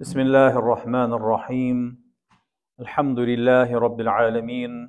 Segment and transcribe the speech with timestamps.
[0.00, 1.78] بسم الله الرحمن الرحيم.
[2.80, 4.88] الحمد لله رب العالمين.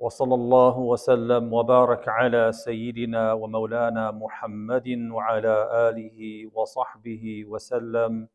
[0.00, 5.54] وصلى الله وسلم وبارك على سيدنا ومولانا محمد وعلى
[5.88, 6.18] آله
[6.52, 8.28] وصحبه وسلم.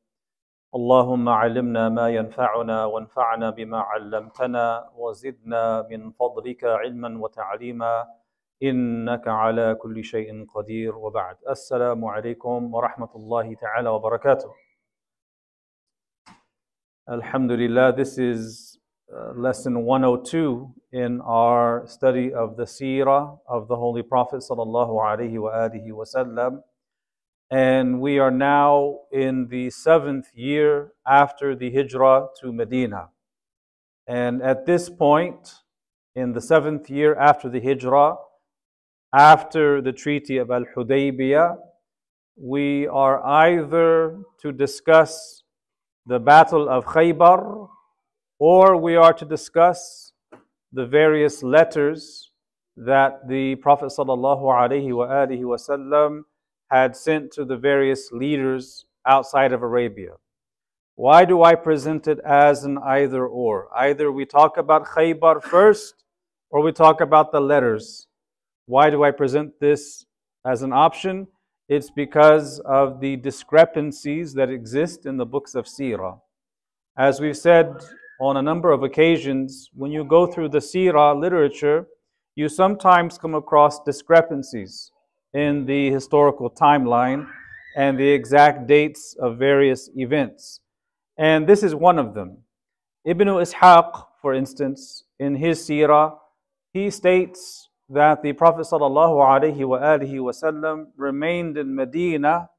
[0.75, 8.05] اللهم علمنا ما ينفعنا وانفعنا بما علمتنا وزدنا من فضلك علما وتعليما.
[8.63, 10.97] إنك على كل شيء قدير.
[10.97, 14.72] وبعد السلام عليكم ورحمة الله تعالى وبركاته.
[17.09, 18.79] Alhamdulillah, this is
[19.13, 25.91] uh, lesson 102 in our study of the seerah of the Holy Prophet sallallahu alaihi
[25.91, 26.61] wasallam.
[27.51, 33.09] And we are now in the seventh year after the hijrah to Medina.
[34.07, 35.55] And at this point,
[36.15, 38.15] in the seventh year after the hijrah,
[39.13, 41.57] after the Treaty of Al Hudaybiyah,
[42.37, 45.42] we are either to discuss
[46.05, 47.69] the Battle of Khaybar,
[48.37, 50.11] or we are to discuss
[50.73, 52.31] the various letters
[52.75, 56.23] that the Prophet ﷺ
[56.69, 60.15] had sent to the various leaders outside of Arabia.
[60.95, 63.69] Why do I present it as an either or?
[63.75, 66.03] Either we talk about Khaybar first,
[66.49, 68.07] or we talk about the letters.
[68.65, 70.05] Why do I present this
[70.45, 71.27] as an option?
[71.69, 76.19] It's because of the discrepancies that exist in the books of Sirah.
[76.97, 77.73] As we've said
[78.19, 81.87] on a number of occasions, when you go through the Sirah literature,
[82.35, 84.91] you sometimes come across discrepancies
[85.33, 87.27] in the historical timeline
[87.77, 90.59] and the exact dates of various events.
[91.17, 92.39] And this is one of them.
[93.05, 96.17] Ibn Ishaq, for instance, in his Sirah,
[96.73, 102.49] he states that the Prophet ﷺ remained in Medina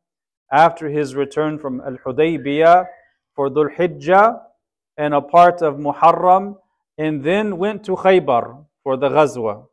[0.52, 2.86] after his return from Al Hudaybiyah
[3.34, 4.40] for Dhul Hijjah
[4.96, 6.56] and a part of Muharram,
[6.98, 9.66] and then went to Khaybar for the Ghazwa.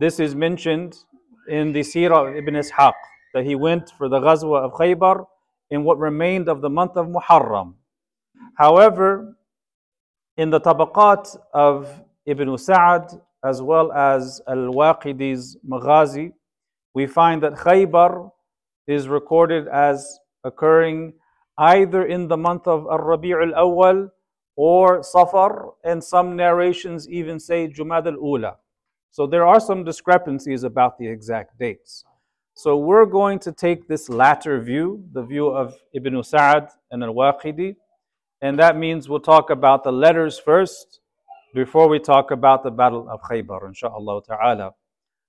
[0.00, 0.96] This is mentioned
[1.48, 2.94] in the Sirah of Ibn Ishaq
[3.34, 5.26] that he went for the Ghazwa of Khaybar
[5.70, 7.74] in what remained of the month of Muharram.
[8.56, 9.36] However,
[10.36, 16.32] in the tabaqat of Ibn Sa'ad as well as Al-Waqidi's Maghazi,
[16.94, 18.30] we find that Khaybar
[18.86, 21.14] is recorded as occurring
[21.58, 24.10] either in the month of Ar-Rabi' al-Awwal
[24.56, 28.56] or Safar, and some narrations even say Jumad al-Ula.
[29.10, 32.04] So there are some discrepancies about the exact dates.
[32.54, 37.76] So we're going to take this latter view, the view of Ibn Sa'ad and Al-Waqidi,
[38.42, 41.00] and that means we'll talk about the letters first,
[41.54, 44.72] before we talk about the Battle of Khaybar, inshallah ta'ala.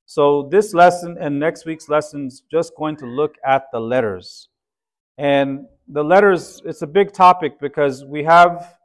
[0.06, 4.50] So, this lesson and next week's lesson is just going to look at the letters.
[5.18, 8.78] And the letters, it's a big topic because we have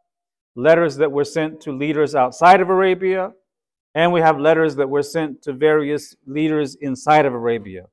[0.57, 3.33] letters that were sent to leaders outside of Arabia,
[3.95, 7.87] and we have letters that were sent to various leaders inside of Arabia.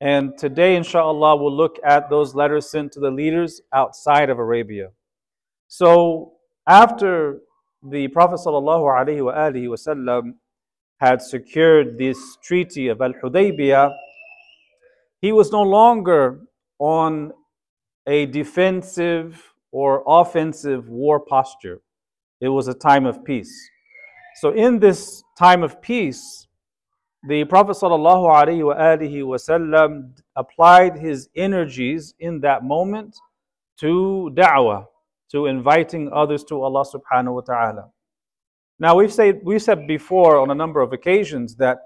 [0.00, 4.90] And today, inshallah, we'll look at those letters sent to the leaders outside of Arabia.
[5.68, 6.34] So,
[6.66, 7.40] after
[7.90, 10.34] the Prophet ﷺ
[10.98, 13.94] had secured this treaty of Al Hudaybiyah,
[15.20, 16.40] he was no longer
[16.78, 17.32] on
[18.06, 21.80] a defensive or offensive war posture.
[22.40, 23.52] It was a time of peace.
[24.36, 26.46] So, in this time of peace,
[27.26, 33.16] the Prophet ﷺ applied his energies in that moment
[33.80, 34.86] to da'wah,
[35.32, 37.90] to inviting others to Allah subhanahu wa ta'ala.
[38.78, 41.78] Now we've said we said before on a number of occasions that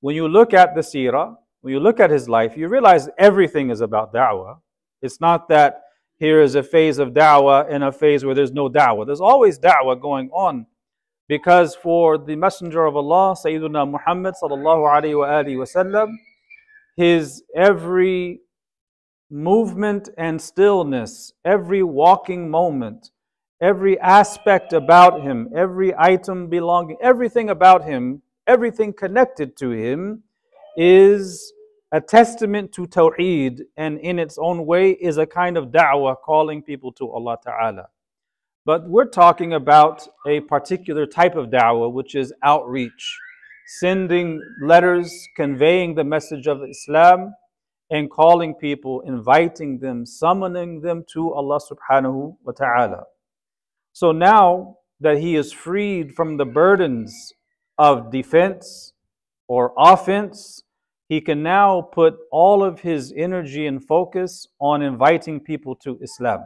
[0.00, 3.70] when you look at the seerah, when you look at his life, you realize everything
[3.70, 4.58] is about da'wah.
[5.02, 5.82] It's not that
[6.18, 9.06] here is a phase of da'wah and a phase where there's no da'wah.
[9.06, 10.66] There's always da'wah going on.
[11.28, 16.12] Because for the Messenger of Allah, Sayyidina Muhammad sallallahu alihi wasallam,
[16.96, 18.40] his every
[19.30, 23.10] movement and stillness, every walking moment,
[23.60, 30.22] every aspect about him, every item belonging, everything about him, everything connected to him
[30.76, 31.52] is
[31.92, 36.62] a testament to Tawheed and in its own way is a kind of da'wah calling
[36.62, 37.88] people to Allah Ta'ala.
[38.64, 43.18] But we're talking about a particular type of da'wah, which is outreach,
[43.78, 47.32] sending letters conveying the message of Islam
[47.90, 53.04] and calling people, inviting them, summoning them to Allah subhanahu wa ta'ala.
[53.92, 57.32] So now that he is freed from the burdens
[57.78, 58.92] of defense
[59.48, 60.64] or offense,
[61.08, 66.44] he can now put all of his energy and focus on inviting people to Islam.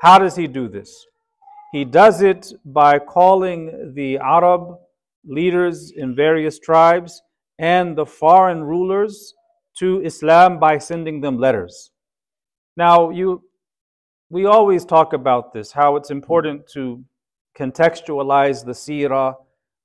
[0.00, 1.06] How does he do this?
[1.72, 4.78] He does it by calling the Arab
[5.26, 7.22] leaders in various tribes
[7.58, 9.34] and the foreign rulers
[9.78, 11.90] to Islam by sending them letters.
[12.76, 13.42] Now, you,
[14.30, 17.04] we always talk about this, how it's important to
[17.58, 19.34] contextualize the seerah,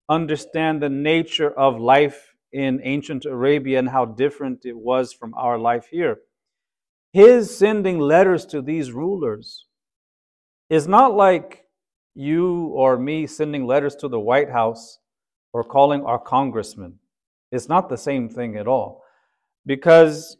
[0.10, 5.58] understand the nature of life in ancient Arabia and how different it was from our
[5.58, 6.20] life here.
[7.14, 9.66] His sending letters to these rulers
[10.70, 11.66] is not like
[12.14, 15.00] you or me sending letters to the White House
[15.54, 17.00] or calling our congressman.
[17.52, 19.01] It's not the same thing at all.
[19.66, 20.38] Because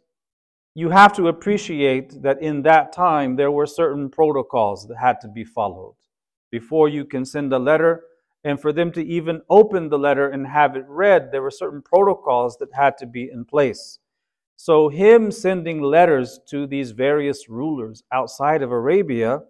[0.74, 5.28] you have to appreciate that in that time there were certain protocols that had to
[5.28, 5.94] be followed
[6.50, 8.04] before you can send a letter.
[8.44, 11.80] And for them to even open the letter and have it read, there were certain
[11.80, 14.00] protocols that had to be in place.
[14.56, 19.42] So, him sending letters to these various rulers outside of Arabia,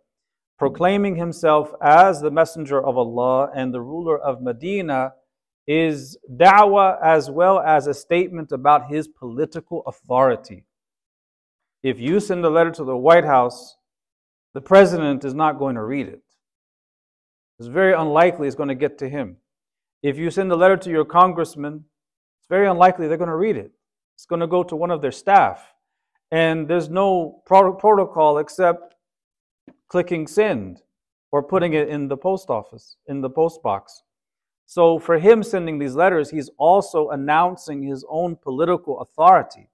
[0.59, 5.13] proclaiming himself as the messenger of Allah and the ruler of Medina,
[5.67, 10.65] is da'wah as well as a statement about his political authority.
[11.83, 13.77] If you send a letter to the White House,
[14.55, 16.23] the president is not going to read it.
[17.59, 19.37] It's very unlikely it's going to get to him.
[20.03, 21.85] If you send a letter to your congressman,
[22.41, 23.71] it's very unlikely they're going to read it.
[24.17, 25.73] It's going to go to one of their staff.
[26.33, 28.97] And there's no pro- protocol except
[29.89, 30.83] clicking send
[31.31, 34.03] or putting it in the post office, in the post box.
[34.73, 39.69] So for him sending these letters, he's also announcing his own political authority.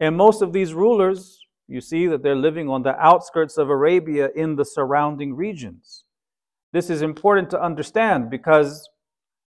[0.00, 4.28] And most of these rulers, you see that they're living on the outskirts of Arabia
[4.36, 6.04] in the surrounding regions.
[6.74, 8.86] This is important to understand because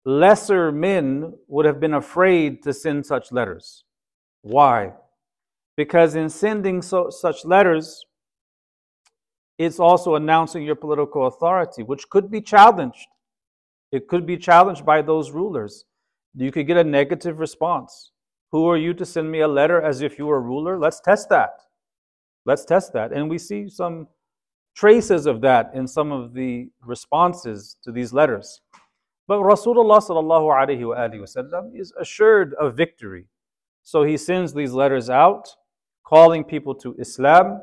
[0.05, 3.85] lesser men would have been afraid to send such letters.
[4.43, 4.93] Why?
[5.75, 8.05] Because in sending so, such letters,
[9.57, 13.07] it's also announcing your political authority, which could be challenged.
[13.93, 15.85] It could be challenged by those rulers.
[16.33, 18.11] You could get a negative response.
[18.51, 20.79] Who are you to send me a letter as if you were a ruler?
[20.79, 21.51] Let's test that.
[22.43, 23.11] Let's test that.
[23.11, 24.07] And we see some
[24.75, 28.61] traces of that in some of the responses to these letters.
[29.27, 33.27] But Rasulullah wasallam is assured of victory.
[33.83, 35.55] So he sends these letters out,
[36.03, 37.61] calling people to Islam.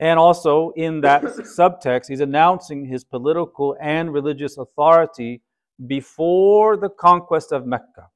[0.00, 5.42] And also in that subtext, he's announcing his political and religious authority
[5.86, 8.08] before the conquest of Mecca.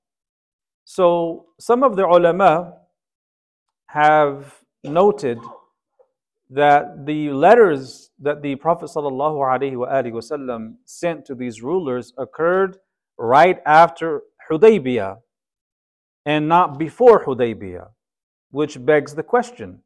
[0.84, 2.74] So some of the ulama
[3.86, 5.38] have noted
[6.50, 12.78] that the letters that the Prophet ﷺ sent to these rulers occurred
[13.16, 15.18] right after Hudaybiyah
[16.26, 17.88] and not before Hudaybiyah,
[18.50, 19.82] which begs the question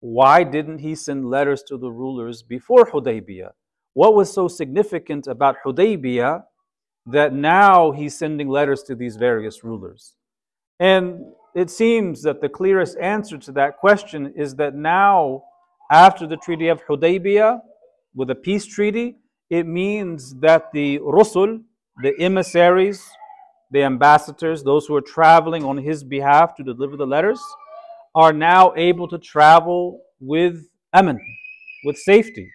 [0.00, 3.52] why didn't he send letters to the rulers before Hudaybiyah?
[3.94, 6.42] What was so significant about Hudaybiyah
[7.06, 10.14] that now he's sending letters to these various rulers.
[10.80, 11.20] And
[11.54, 15.44] it seems that the clearest answer to that question is that now,
[15.90, 17.60] after the Treaty of Hudaybiyah,
[18.14, 19.16] with a peace treaty,
[19.50, 21.62] it means that the Rusul,
[22.02, 23.04] the emissaries,
[23.70, 27.40] the ambassadors, those who are traveling on his behalf to deliver the letters,
[28.14, 31.20] are now able to travel with aman,
[31.84, 32.50] with safety.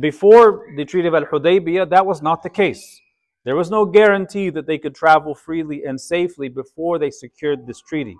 [0.00, 3.00] Before the Treaty of Al Hudaybiyah, that was not the case.
[3.48, 7.80] There was no guarantee that they could travel freely and safely before they secured this
[7.80, 8.18] treaty.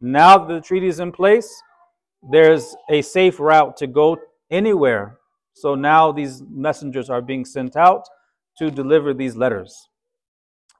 [0.00, 1.48] Now that the treaty is in place,
[2.32, 4.18] there's a safe route to go
[4.50, 5.18] anywhere.
[5.54, 8.08] So now these messengers are being sent out
[8.58, 9.88] to deliver these letters.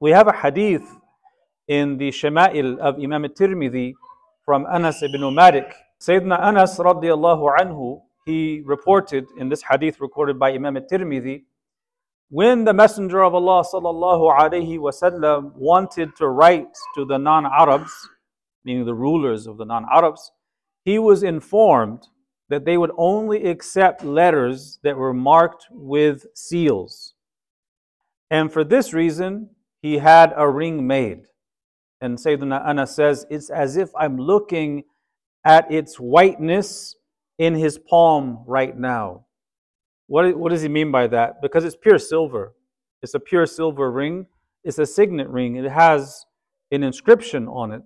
[0.01, 0.83] We have a hadith
[1.69, 3.95] in the Shama'il of Imam al-Tirmidhi
[4.45, 5.73] from Anas ibn Malik.
[6.01, 11.45] Sayyidina Anas radiallahu anhu, he reported in this hadith recorded by Imam al-Tirmidhi
[12.29, 18.09] when the Messenger of Allah sallallahu wanted to write to the non-Arabs,
[18.65, 20.33] meaning the rulers of the non-Arabs,
[20.85, 22.09] he was informed
[22.49, 27.15] that they would only accept letters that were marked with seals.
[28.31, 31.27] And for this reason, he had a ring made.
[32.01, 34.85] And Sayyidina Anas says, It's as if I'm looking
[35.45, 36.97] at its whiteness
[37.39, 39.26] in his palm right now.
[40.07, 41.43] What, what does he mean by that?
[41.43, 42.55] Because it's pure silver.
[43.03, 44.27] It's a pure silver ring.
[44.65, 45.57] It's a signet ring.
[45.57, 46.25] It has
[46.71, 47.83] an inscription on it.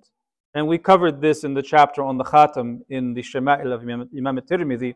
[0.55, 4.41] And we covered this in the chapter on the Khatam in the Shama'il of Imam,
[4.41, 4.95] tirmidhi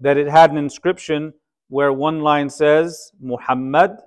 [0.00, 1.34] that it had an inscription
[1.68, 3.98] where one line says Muhammad,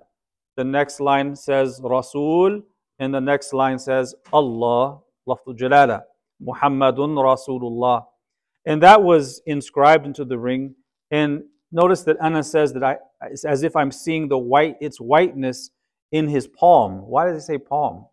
[0.56, 2.62] the next line says Rasul,
[3.00, 6.04] and the next line says Allah, Lafdul Jalala,
[6.42, 8.06] Muhammadun Rasulullah.
[8.66, 10.76] And that was inscribed into the ring.
[11.10, 12.98] And notice that Anas says that I,
[13.30, 15.72] it's as if I'm seeing the white, its whiteness
[16.12, 17.08] in his palm.
[17.08, 18.06] Why does he say palm?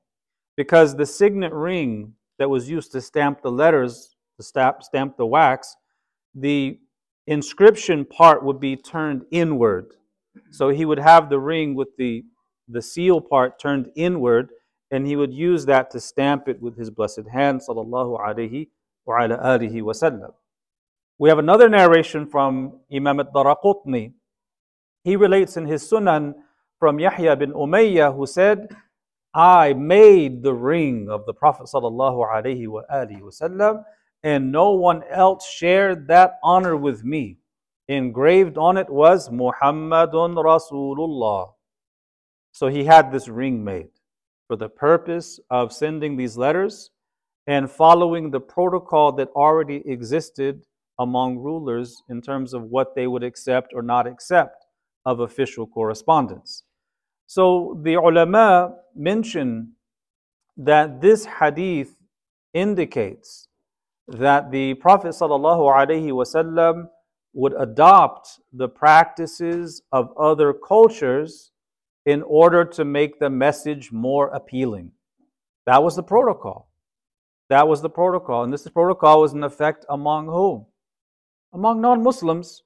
[0.57, 5.27] Because the signet ring that was used to stamp the letters, to stamp, stamp the
[5.27, 5.77] wax,
[6.35, 6.79] the
[7.27, 9.95] inscription part would be turned inward.
[10.51, 12.25] So he would have the ring with the,
[12.69, 14.51] the seal part turned inward,
[14.91, 18.69] and he would use that to stamp it with his blessed hand, sallallahu alayhi
[19.05, 20.33] wa ala alihi wasallam.
[21.21, 24.13] We have another narration from Imam al-Daraqutni.
[25.03, 26.35] He relates in his Sunan
[26.79, 28.69] from Yahya bin Umayyah who said,
[29.35, 33.83] I made the ring of the Prophet sallallahu alaihi wasallam,
[34.23, 37.39] and no one else shared that honor with me.
[37.89, 41.51] Engraved on it was Muhammadun Rasulullah.
[42.53, 43.91] So he had this ring made
[44.47, 46.91] for the purpose of sending these letters
[47.47, 50.65] and following the protocol that already existed
[50.99, 54.67] among rulers in terms of what they would accept or not accept
[55.05, 56.65] of official correspondence.
[57.27, 59.73] So the ulama mention
[60.57, 61.95] that this hadith
[62.53, 63.49] indicates
[64.09, 66.89] that the Prophet ﷺ
[67.35, 71.53] would adopt the practices of other cultures
[72.07, 74.91] in order to make the message more appealing.
[75.67, 76.71] That was the protocol.
[77.51, 78.45] That was the protocol.
[78.45, 80.67] And this protocol was in effect among whom?
[81.53, 82.63] Among non Muslims,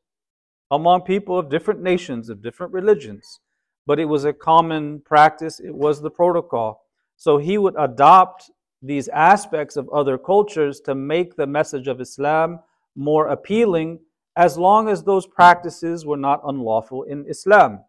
[0.71, 3.41] among people of different nations, of different religions
[3.87, 6.85] but it was a common practice, it was the protocol.
[7.17, 12.61] So he would adopt these aspects of other cultures to make the message of Islam
[12.97, 14.01] more appealing
[14.37, 17.81] as long as those practices were not unlawful in Islam.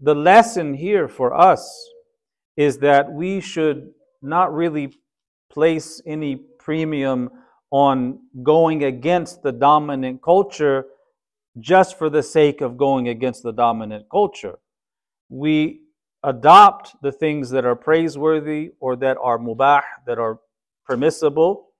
[0.00, 1.88] The lesson here for us
[2.56, 3.90] is that we should
[4.20, 4.92] not really
[5.50, 7.30] place any premium
[7.72, 10.86] on going against the dominant culture
[11.58, 14.56] just for the sake of going against the dominant culture
[15.32, 15.80] we
[16.22, 20.38] adopt the things that are praiseworthy or that are mubah, that are
[20.86, 21.70] permissible,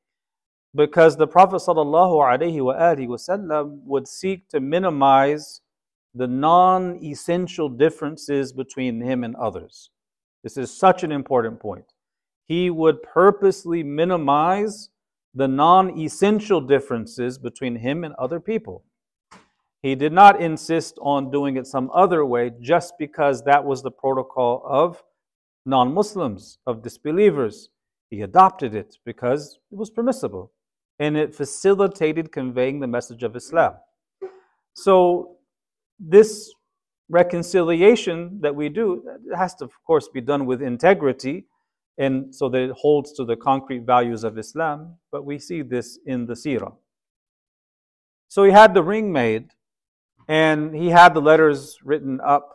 [0.75, 5.61] because the Prophet ﷺ would seek to minimize
[6.14, 9.90] the non essential differences between him and others.
[10.42, 11.92] This is such an important point.
[12.46, 14.88] He would purposely minimize
[15.34, 18.84] the non essential differences between him and other people.
[19.82, 23.90] He did not insist on doing it some other way just because that was the
[23.90, 25.02] protocol of
[25.66, 27.70] non Muslims, of disbelievers.
[28.10, 30.52] He adopted it because it was permissible
[30.98, 33.74] and it facilitated conveying the message of Islam.
[34.74, 35.36] So,
[35.98, 36.52] this
[37.08, 39.02] reconciliation that we do
[39.36, 41.46] has to, of course, be done with integrity
[41.99, 44.96] and so that it holds to the concrete values of Islam.
[45.11, 46.75] But we see this in the seerah.
[48.28, 49.50] So he had the ring made
[50.28, 52.49] and he had the letters written up.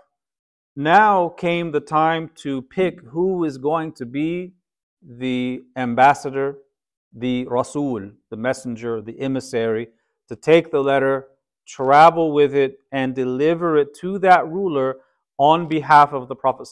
[0.75, 4.53] Now came the time to pick who is going to be
[5.01, 6.58] the ambassador,
[7.13, 9.89] the Rasul, the messenger, the emissary,
[10.27, 11.27] to take the letter,
[11.67, 14.98] travel with it, and deliver it to that ruler
[15.38, 16.67] on behalf of the Prophet.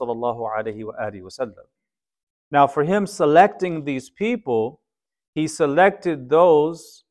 [2.52, 4.82] Now, for him selecting these people,
[5.34, 7.04] he selected those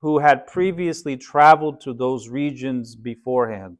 [0.00, 3.78] who had previously traveled to those regions beforehand,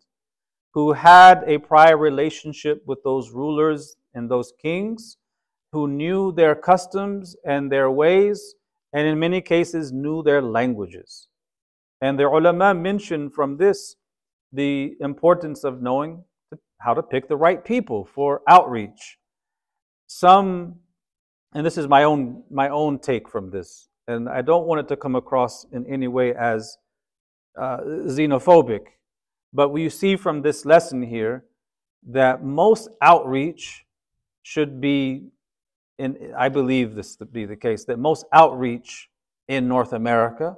[0.75, 5.17] who had a prior relationship with those rulers and those kings,
[5.73, 8.55] who knew their customs and their ways,
[8.93, 11.29] and in many cases knew their languages.
[12.01, 13.97] And the ulama mentioned from this
[14.53, 16.25] the importance of knowing
[16.79, 19.19] how to pick the right people for outreach.
[20.09, 20.81] Some,
[21.55, 24.89] and this is my own my own take from this and I don't want it
[24.89, 26.79] to come across in any way as
[27.59, 28.87] uh, xenophobic.
[29.53, 31.45] But we see from this lesson here
[32.09, 33.85] that most outreach
[34.43, 35.29] should be,
[35.99, 39.09] in, I believe this to be the case, that most outreach
[39.47, 40.57] in North America,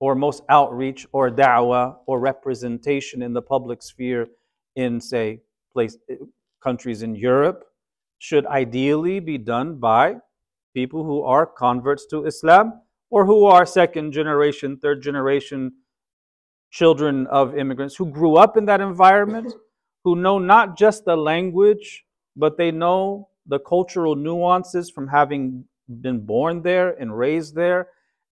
[0.00, 4.28] or most outreach or da'wah or representation in the public sphere
[4.74, 5.40] in, say,
[5.72, 5.96] place,
[6.62, 7.64] countries in Europe,
[8.20, 10.14] should ideally be done by
[10.74, 15.72] people who are converts to Islam or who are second generation, third generation
[16.70, 19.52] children of immigrants who grew up in that environment,
[20.04, 22.04] who know not just the language,
[22.36, 25.64] but they know the cultural nuances from having
[26.02, 27.88] been born there and raised there,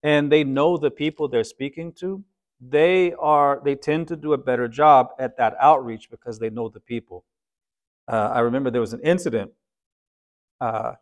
[0.01, 2.23] and they know the people they're speaking to.
[2.59, 6.69] They are they tend to do a better job at that outreach because they know
[6.69, 7.25] the people.
[8.07, 9.51] Uh, I remember there was an incident.
[10.63, 10.93] Uh,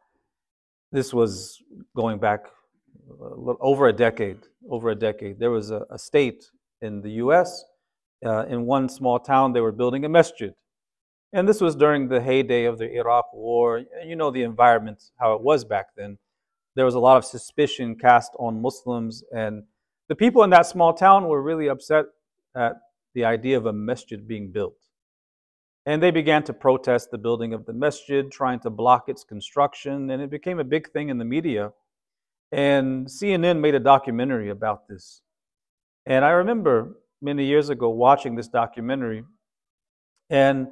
[0.92, 1.62] this was
[1.96, 2.48] going back
[3.60, 4.40] over a decade.
[4.68, 6.50] Over a decade, there was a, a state
[6.82, 7.64] in the U.S.
[8.26, 10.54] uh, in one small town, they were building a masjid.
[11.34, 13.84] And this was during the heyday of the Iraq War.
[14.04, 16.18] You know the environment, how it was back then.
[16.76, 19.64] There was a lot of suspicion cast on Muslims, and
[20.10, 22.06] the people in that small town were really upset
[22.56, 22.74] at
[23.14, 24.78] the idea of a masjid being built.
[25.86, 30.12] And they began to protest the building of the masjid, trying to block its construction,
[30.12, 31.72] and it became a big thing in the media.
[32.52, 35.22] And CNN made a documentary about this.
[36.06, 39.24] And I remember many years ago watching this documentary,
[40.30, 40.68] and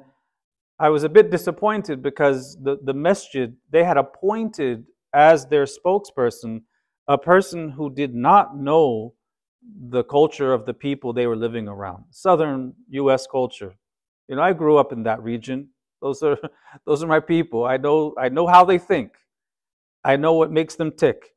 [0.78, 6.62] I was a bit disappointed because the, the masjid, they had appointed as their spokesperson
[7.08, 9.14] a person who did not know
[9.88, 13.74] the culture of the people they were living around, southern US culture.
[14.30, 15.70] You know, I grew up in that region.
[16.00, 16.38] Those are
[16.86, 17.64] those are my people.
[17.64, 19.14] I know I know how they think.
[20.04, 21.34] I know what makes them tick.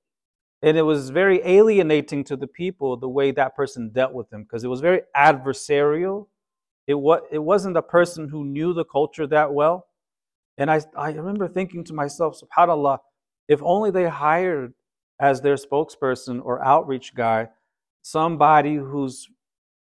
[0.62, 4.44] And it was very alienating to the people the way that person dealt with them
[4.44, 6.28] because it was very adversarial.
[6.88, 9.88] It, was, it wasn't a person who knew the culture that well.
[10.58, 13.00] And I, I remember thinking to myself, subhanAllah,
[13.50, 14.74] if only they hired
[15.20, 17.50] as their spokesperson or outreach guy
[18.04, 19.28] somebody who's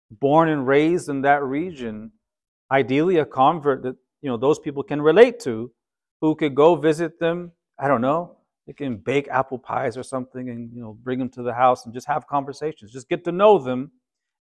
[0.09, 2.11] born and raised in that region,
[2.73, 5.71] ideally a convert that you know those people can relate to,
[6.21, 7.51] who could go visit them.
[7.79, 8.37] I don't know.
[8.67, 11.85] They can bake apple pies or something, and you know bring them to the house
[11.85, 12.91] and just have conversations.
[12.91, 13.91] Just get to know them,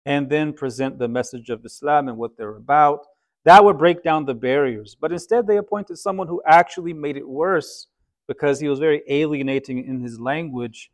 [0.06, 3.06] and then present the message of Islam and what they're about.
[3.46, 4.96] That would break down the barriers.
[5.00, 7.88] But instead, they appointed someone who actually made it worse
[8.28, 10.92] because he was very alienating in his language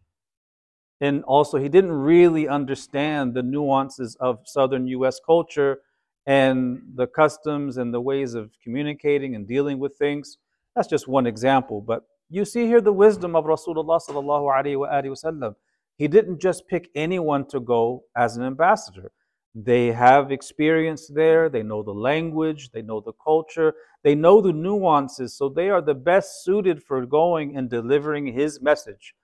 [1.01, 5.79] and also, he didn't really understand the nuances of Southern US culture
[6.25, 10.37] and the customs and the ways of communicating and dealing with things.
[10.75, 11.81] That's just one example.
[11.81, 15.55] But you see here the wisdom of Rasulullah.
[15.97, 19.11] He didn't just pick anyone to go as an ambassador.
[19.53, 24.51] They have experience there, they know the language, they know the culture, they know the
[24.51, 29.15] nuances, so they are the best suited for going and delivering his message.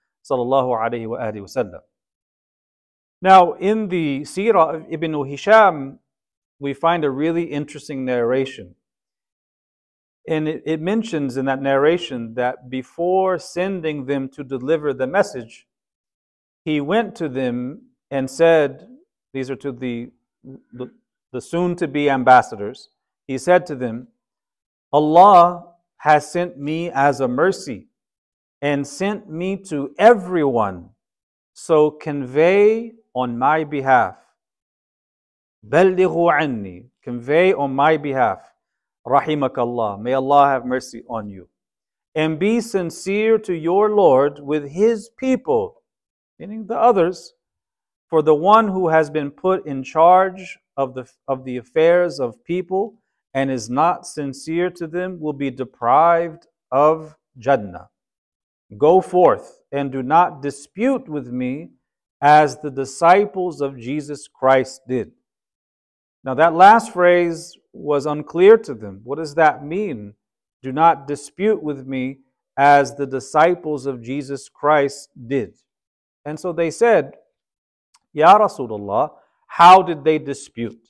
[3.21, 5.99] Now, in the Sirah of Ibn Hisham,
[6.61, 8.75] we find a really interesting narration.
[10.27, 15.65] And it, it, mentions in that narration that before sending them to deliver the message,
[16.63, 18.87] he went to them and said,
[19.33, 20.11] These are to the,
[20.71, 20.91] the,
[21.33, 22.89] the soon to be ambassadors.
[23.25, 24.09] He said to them,
[24.93, 25.65] Allah
[25.97, 27.87] has sent me as a mercy
[28.61, 30.91] and sent me to everyone.
[31.53, 34.17] So convey on my behalf.
[35.64, 36.88] بلغوا عني.
[37.02, 38.52] Convey on my behalf.
[39.06, 40.00] Rahimakallah.
[40.00, 41.48] May Allah have mercy on you.
[42.14, 45.82] And be sincere to your Lord with his people,
[46.38, 47.34] meaning the others.
[48.08, 52.44] For the one who has been put in charge of the, of the affairs of
[52.44, 53.02] people
[53.34, 57.90] and is not sincere to them will be deprived of Jannah.
[58.78, 61.70] Go forth and do not dispute with me
[62.20, 65.12] as the disciples of Jesus Christ did.
[66.23, 69.01] Now, that last phrase was unclear to them.
[69.03, 70.13] What does that mean?
[70.61, 72.19] Do not dispute with me
[72.57, 75.55] as the disciples of Jesus Christ did.
[76.25, 77.13] And so they said,
[78.13, 79.11] Ya Rasulullah,
[79.47, 80.87] how did they dispute?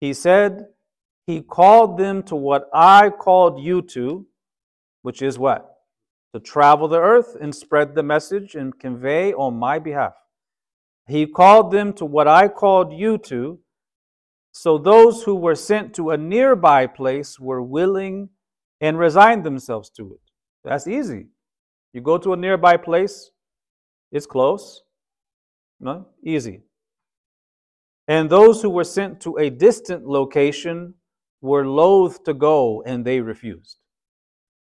[0.00, 0.66] He said,
[1.26, 4.26] He called them to what I called you to,
[5.02, 5.76] which is what?
[6.36, 10.12] to travel the earth and spread the message and convey on my behalf.
[11.08, 13.58] He called them to what I called you to.
[14.58, 18.30] So those who were sent to a nearby place were willing
[18.80, 20.20] and resigned themselves to it.
[20.64, 21.26] That's easy.
[21.92, 23.30] You go to a nearby place,
[24.10, 24.82] it's close.
[25.78, 26.62] No, easy.
[28.08, 30.94] And those who were sent to a distant location
[31.42, 33.76] were loath to go and they refused.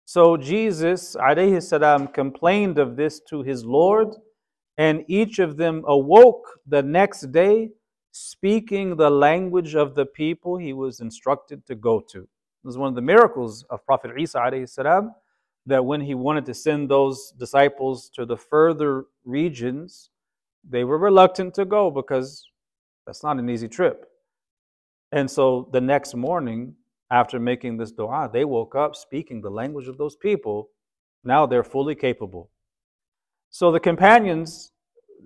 [0.04, 4.14] So Jesus alayhi salam complained of this to his Lord,
[4.78, 7.70] and each of them awoke the next day
[8.12, 12.28] speaking the language of the people he was instructed to go to.
[12.62, 15.14] This is one of the miracles of Prophet Isa salam,
[15.66, 20.10] that when he wanted to send those disciples to the further regions,
[20.68, 22.46] they were reluctant to go because
[23.06, 24.08] that's not an easy trip.
[25.10, 26.74] And so the next morning,
[27.10, 30.70] after making this dua, they woke up speaking the language of those people.
[31.24, 32.50] Now they're fully capable.
[33.50, 34.71] So the companions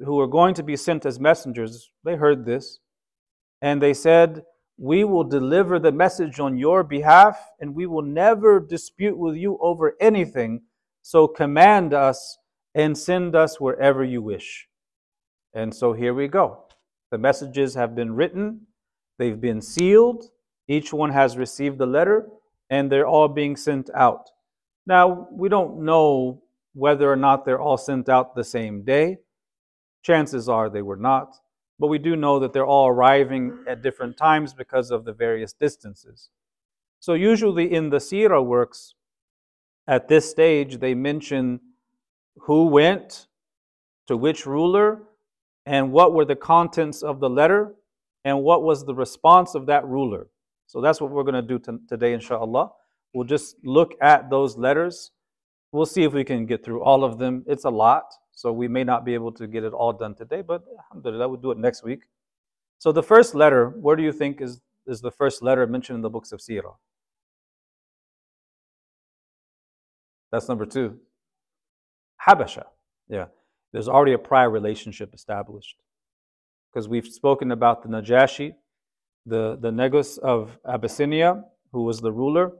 [0.04, 2.80] who were going to be sent as messengers, they heard this
[3.62, 4.42] and they said,
[4.78, 9.58] We will deliver the message on your behalf and we will never dispute with you
[9.60, 10.62] over anything.
[11.02, 12.38] So command us
[12.74, 14.68] and send us wherever you wish.
[15.54, 16.64] And so here we go.
[17.10, 18.66] The messages have been written
[19.18, 20.24] They've been sealed.
[20.68, 22.28] Each one has received the letter,
[22.70, 24.28] and they're all being sent out.
[24.86, 26.42] Now, we don't know
[26.74, 29.18] whether or not they're all sent out the same day.
[30.06, 31.36] Chances are they were not.
[31.80, 35.52] But we do know that they're all arriving at different times because of the various
[35.52, 36.30] distances.
[37.00, 38.94] So, usually in the Sira works,
[39.88, 41.58] at this stage, they mention
[42.38, 43.26] who went
[44.06, 45.02] to which ruler
[45.64, 47.74] and what were the contents of the letter
[48.24, 50.28] and what was the response of that ruler.
[50.66, 52.70] So that's what we're going to do t- today, inshallah.
[53.12, 55.10] We'll just look at those letters.
[55.72, 57.44] We'll see if we can get through all of them.
[57.46, 58.04] It's a lot,
[58.36, 61.40] so we may not be able to get it all done today, but alhamdulillah, we'll
[61.40, 62.02] do it next week.
[62.78, 66.02] So the first letter, where do you think is, is the first letter mentioned in
[66.02, 66.74] the books of Sirah?
[70.30, 70.98] That's number two.
[72.28, 72.64] Habasha.
[73.08, 73.26] Yeah.
[73.72, 75.76] There's already a prior relationship established.
[76.70, 78.54] Because we've spoken about the Najashi,
[79.24, 82.52] the, the Negus of Abyssinia, who was the ruler.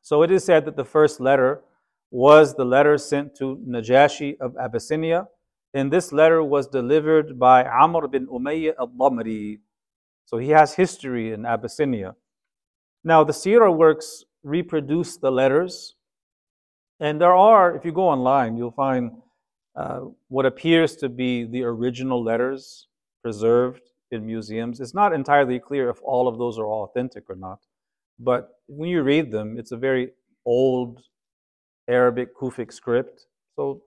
[0.00, 1.62] So it is said that the first letter
[2.12, 5.26] was the letter sent to Najashi of Abyssinia.
[5.74, 9.58] And this letter was delivered by Amr bin Umayyah al-Damri.
[10.26, 12.14] So he has history in Abyssinia.
[13.02, 15.96] Now the Sirah works reproduce the letters
[17.02, 19.10] and there are, if you go online, you'll find
[19.74, 22.86] uh, what appears to be the original letters
[23.22, 24.78] preserved in museums.
[24.78, 27.58] It's not entirely clear if all of those are authentic or not.
[28.20, 30.10] But when you read them, it's a very
[30.46, 31.02] old
[31.88, 33.26] Arabic Kufic script.
[33.56, 33.82] So,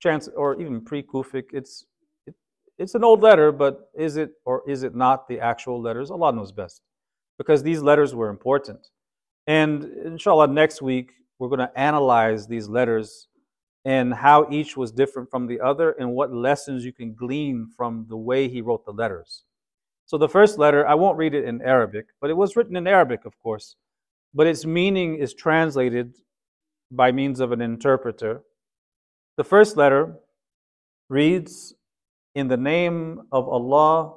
[0.00, 1.86] chance, or even pre Kufic, it's,
[2.26, 2.34] it,
[2.78, 6.10] it's an old letter, but is it or is it not the actual letters?
[6.10, 6.82] Allah knows best.
[7.38, 8.88] Because these letters were important.
[9.46, 13.28] And inshallah, next week, we're going to analyze these letters
[13.84, 18.06] and how each was different from the other and what lessons you can glean from
[18.08, 19.42] the way he wrote the letters.
[20.06, 22.86] So the first letter, I won't read it in Arabic, but it was written in
[22.86, 23.76] Arabic, of course,
[24.34, 26.14] but its meaning is translated
[26.92, 28.42] by means of an interpreter.
[29.38, 30.16] The first letter
[31.08, 31.74] reads,
[32.34, 34.14] In the name of Allah,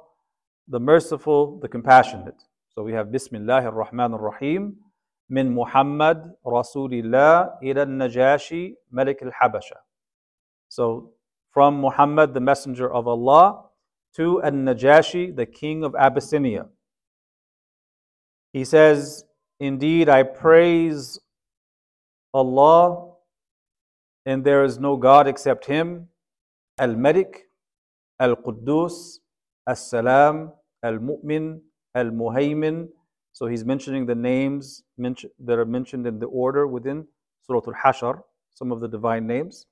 [0.68, 2.42] the merciful, the compassionate.
[2.74, 4.76] So we have Bismillah ar-Rahman ar-Rahim,
[5.30, 9.78] min Muhammad Rasulillah ila Najashi Malik al-Habasha.
[10.68, 11.12] So
[11.50, 13.64] from Muhammad, the messenger of Allah,
[14.16, 16.66] to al-Najashi, the king of Abyssinia.
[18.52, 19.24] He says,
[19.58, 21.18] Indeed, I praise
[22.36, 23.14] Allah,
[24.26, 26.08] and there is no God except Him,
[26.78, 27.44] Al-Malik,
[28.20, 29.20] Al-Quddus,
[29.66, 31.60] As-Salam, Al-Mu'min,
[31.94, 32.88] Al-Muhaymin,
[33.32, 37.06] so he's mentioning the names that are mentioned in the order within
[37.46, 38.22] Surah Al-Hashr,
[38.54, 39.66] some of the divine names.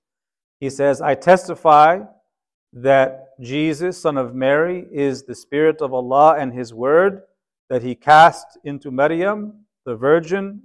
[0.60, 2.00] He says, I testify
[2.72, 7.22] that Jesus, son of Mary, is the Spirit of Allah and His Word
[7.70, 10.62] that He cast into Maryam, the Virgin,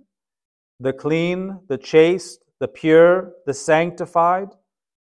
[0.80, 4.50] the clean, the chaste, the pure, the sanctified.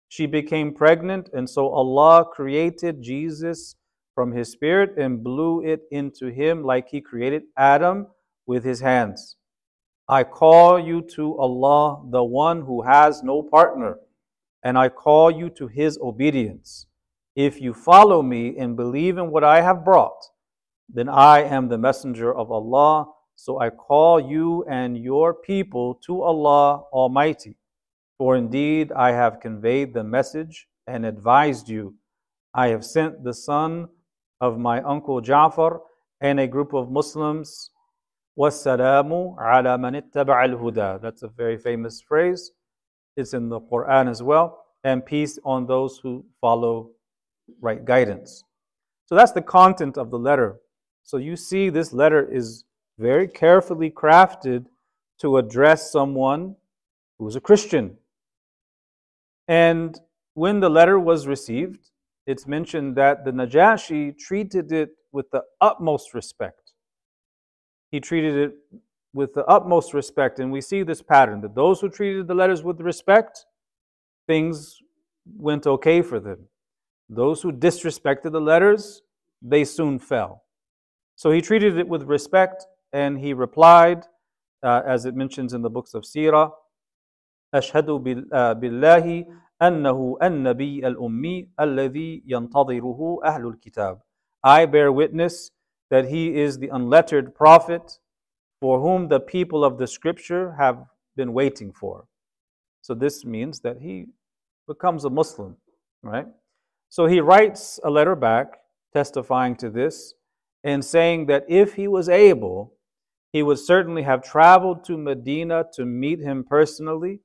[0.08, 3.76] She became pregnant, and so Allah created Jesus
[4.14, 8.06] from his spirit and blew it into him like he created Adam
[8.46, 9.36] with his hands.
[10.08, 13.98] I call you to Allah, the one who has no partner,
[14.64, 16.86] and I call you to his obedience.
[17.36, 20.30] If you follow me and believe in what I have brought,
[20.88, 23.12] then I am the messenger of Allah.
[23.37, 27.57] So I call you and your people to Allah Almighty.
[28.17, 31.95] For indeed I have conveyed the message and advised you.
[32.53, 33.89] I have sent the Son
[34.39, 35.79] of my uncle Ja'far
[36.21, 37.71] and a group of Muslims.
[38.37, 42.51] وَالسَّلَامُ عَلَى مَنِ اتَّبَعَ الْهُدَى That's a very famous phrase.
[43.15, 44.65] It's in the Quran as well.
[44.83, 46.91] And peace on those who follow
[47.61, 48.43] right guidance.
[49.05, 50.59] So that's the content of the letter.
[51.03, 52.65] So you see, this letter is
[52.98, 54.66] very carefully crafted
[55.20, 56.56] to address someone
[57.18, 57.96] who's a Christian.
[59.46, 59.98] And
[60.34, 61.90] when the letter was received,
[62.26, 66.72] it's mentioned that the Najashi treated it with the utmost respect.
[67.90, 68.54] He treated it
[69.14, 72.62] with the utmost respect, and we see this pattern that those who treated the letters
[72.62, 73.46] with respect,
[74.26, 74.78] things
[75.36, 76.48] went okay for them.
[77.08, 79.02] Those who disrespected the letters,
[79.40, 80.44] they soon fell.
[81.16, 84.05] So he treated it with respect, and he replied,
[84.61, 86.51] uh, as it mentions in the books of Sirah,
[87.53, 89.25] أشهد بالله
[89.61, 93.99] أنه النبي الأمي الذي ينتظره أهل الكتاب.
[94.43, 95.51] I bear witness
[95.89, 97.99] that he is the unlettered prophet
[98.59, 100.85] for whom the people of the scripture have
[101.15, 102.05] been waiting for.
[102.81, 104.07] So this means that he
[104.67, 105.57] becomes a Muslim,
[106.01, 106.27] right?
[106.89, 108.57] So he writes a letter back
[108.93, 110.13] testifying to this,
[110.63, 112.73] and saying that if he was able,
[113.32, 117.20] he would certainly have traveled to Medina to meet him personally.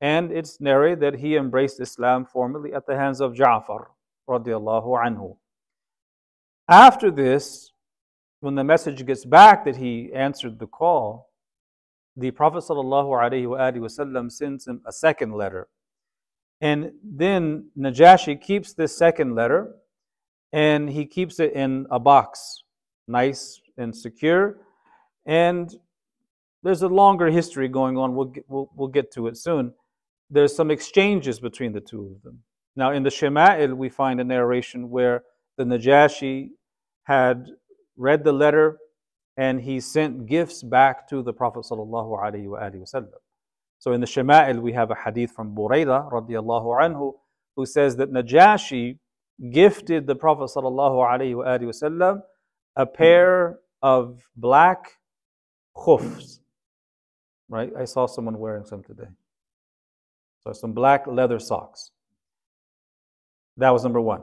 [0.00, 3.86] And it's narrated that he embraced Islam formally at the hands of Ja'far
[4.28, 5.36] anhu.
[6.68, 7.72] After this,
[8.40, 11.30] when the message gets back that he answered the call,
[12.16, 15.68] the Prophet sends him a second letter.
[16.60, 19.74] And then Najashi keeps this second letter
[20.52, 22.64] and he keeps it in a box,
[23.08, 24.58] nice and secure.
[25.26, 25.74] And
[26.62, 28.14] there's a longer history going on.
[28.14, 29.74] We'll get, we'll, we'll get to it soon.
[30.30, 32.38] There's some exchanges between the two of them.
[32.74, 35.24] Now, in the Shama'il, we find a narration where
[35.58, 36.50] the Najashi
[37.04, 37.48] had
[37.96, 38.78] read the letter
[39.36, 41.64] and he sent gifts back to the Prophet.
[41.64, 41.74] So
[43.92, 47.14] in the Shama'il, we have a hadith from Burayda radiallahu anhu
[47.56, 48.98] who says that Najashi
[49.50, 52.22] gifted the Prophet ﷺ
[52.76, 54.92] a pair of black
[55.76, 56.38] khufs.
[57.48, 57.72] Right?
[57.78, 59.08] I saw someone wearing some today.
[60.44, 61.90] So some black leather socks.
[63.56, 64.22] That was number one.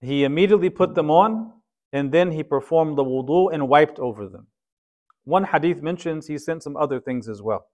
[0.00, 1.52] He immediately put them on
[1.92, 4.46] and then he performed the wudu and wiped over them.
[5.24, 7.66] One hadith mentions he sent some other things as well.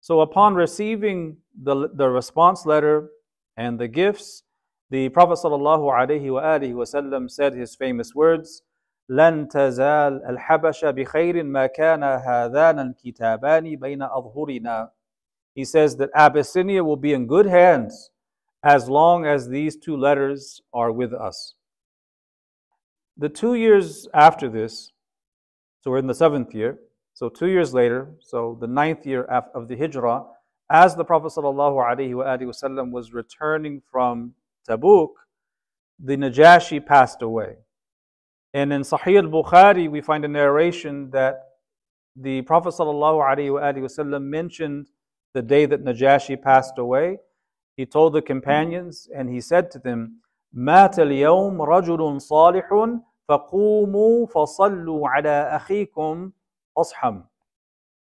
[0.00, 3.10] So upon receiving the, the response letter
[3.56, 4.44] and the gifts,
[4.90, 8.62] the Prophet ﷺ said his famous words,
[9.09, 14.89] لن تزال الحبشة بخير ما كان هذان الكتابان بين أظهرنا.
[15.53, 18.11] He says that Abyssinia will be in good hands
[18.63, 21.55] as long as these two letters are with us.
[23.17, 24.93] The two years after this,
[25.81, 26.79] so we're in the seventh year,
[27.13, 30.23] so two years later, so the ninth year of the Hijrah,
[30.69, 34.33] as the Prophet ﷺ was returning from
[34.67, 35.09] Tabuk,
[35.99, 37.57] the Najashi passed away.
[38.55, 41.51] And in Sahih al-Bukhari, we find a narration that
[42.15, 44.87] the Prophet ﷺ mentioned
[45.33, 47.19] the day that Najashi passed away.
[47.77, 50.21] He told the companions and he said to them,
[50.53, 56.31] مات اليوم رجل صالح فقوموا فصلوا على أخيكم
[56.77, 57.23] أصحم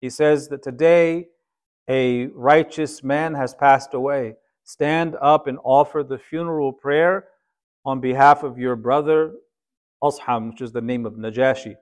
[0.02, 1.28] He says that today
[1.88, 4.36] a righteous man has passed away.
[4.64, 7.28] Stand up and offer the funeral prayer
[7.86, 9.34] on behalf of your brother
[10.03, 11.75] Asham, which is the name of Najashi.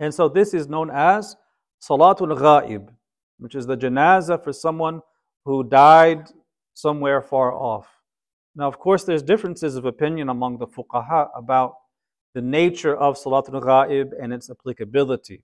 [0.00, 1.36] And so this is known as
[1.82, 2.88] Salatul Ghaib,
[3.38, 5.00] which is the janazah for someone
[5.44, 6.28] who died
[6.74, 7.88] somewhere far off.
[8.54, 11.74] Now, of course, there's differences of opinion among the fuqaha about
[12.34, 15.42] the nature of Salatul Ghaib and its applicability.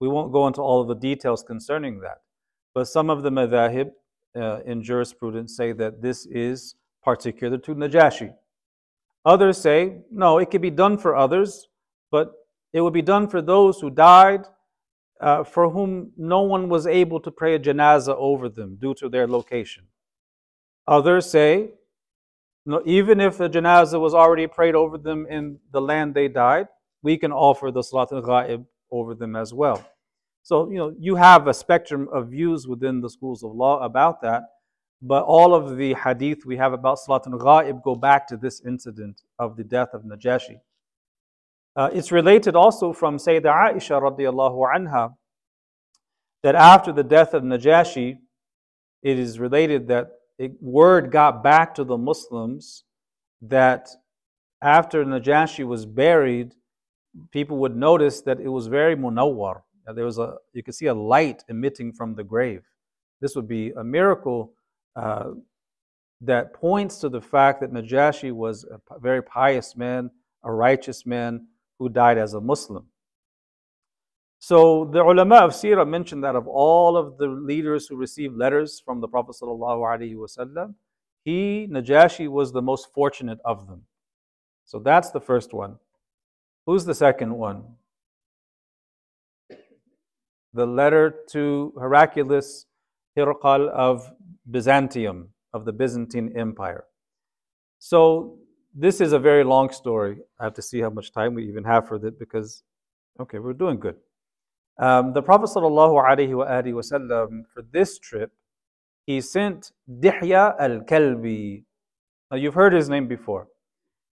[0.00, 2.18] We won't go into all of the details concerning that.
[2.74, 3.90] But some of the madhahib
[4.36, 8.34] uh, in jurisprudence say that this is particular to Najashi.
[9.26, 11.68] Others say, no, it could be done for others,
[12.10, 12.32] but
[12.72, 14.46] it would be done for those who died
[15.20, 19.08] uh, for whom no one was able to pray a janazah over them due to
[19.08, 19.84] their location.
[20.86, 21.70] Others say
[22.64, 26.68] no, even if the janazah was already prayed over them in the land they died,
[27.02, 29.84] we can offer the salat al-ghaib over them as well.
[30.42, 34.20] So, you know, you have a spectrum of views within the schools of law about
[34.22, 34.44] that,
[35.02, 39.22] but all of the hadith we have about salat al-ghaib go back to this incident
[39.38, 40.60] of the death of Najashi.
[41.76, 45.14] Uh, it's related also from Sayyidah Aisha radiallahu anha
[46.42, 48.18] that after the death of Najashi,
[49.02, 52.84] it is related that it, word got back to the Muslims
[53.42, 53.88] that
[54.62, 56.54] after Najashi was buried,
[57.30, 59.62] people would notice that it was very munawwar.
[59.94, 62.62] There was a, you could see a light emitting from the grave.
[63.20, 64.52] This would be a miracle
[64.96, 65.30] uh,
[66.22, 70.10] that points to the fact that Najashi was a very pious man,
[70.42, 71.46] a righteous man
[71.78, 72.86] who died as a Muslim.
[74.38, 78.80] So the ulama of Sirah mentioned that of all of the leaders who received letters
[78.84, 80.74] from the Prophet ﷺ,
[81.24, 83.82] he, Najashi, was the most fortunate of them.
[84.64, 85.76] So that's the first one.
[86.66, 87.64] Who's the second one?
[90.52, 92.66] The letter to Heraclius
[93.16, 94.10] Hirqal of
[94.50, 96.84] Byzantium, of the Byzantine Empire.
[97.78, 98.38] So
[98.74, 100.18] this is a very long story.
[100.38, 102.62] I have to see how much time we even have for it because,
[103.20, 103.96] okay, we're doing good.
[104.78, 108.32] Um, the Prophet ﷺ, for this trip,
[109.06, 111.64] he sent Dihya al Kalbi.
[112.30, 113.48] Now, you've heard his name before.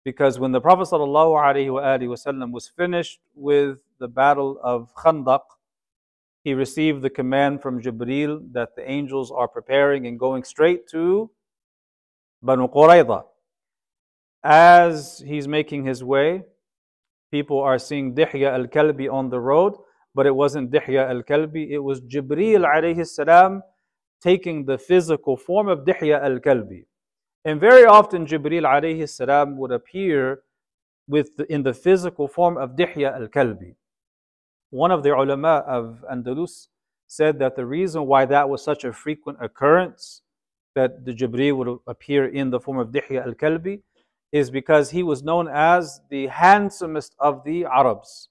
[0.04, 5.42] Because when the Prophet ﷺ was finished with the battle of Khandaq,
[6.44, 11.30] he received the command from Jibril that the angels are preparing and going straight to
[12.42, 13.24] Banu Qurayza.
[14.44, 16.44] As he's making his way,
[17.30, 19.74] people are seeing Dihya al Kalbi on the road,
[20.16, 23.62] but it wasn't Dihya al Kalbi, it was Jibreel alayhi salam
[24.22, 26.86] taking the physical form of Dihya al Kalbi.
[27.44, 30.42] And very often Jibreel alayhi salam would appear
[31.08, 33.76] with the, in the physical form of Dihya al Kalbi.
[34.72, 36.68] One of the ulama of Andalus
[37.08, 40.22] said that the reason why that was such a frequent occurrence,
[40.76, 43.82] that the Jibreel would appear in the form of Dihya al Kalbi,
[44.32, 48.30] is because he was known as the handsomest of the Arabs.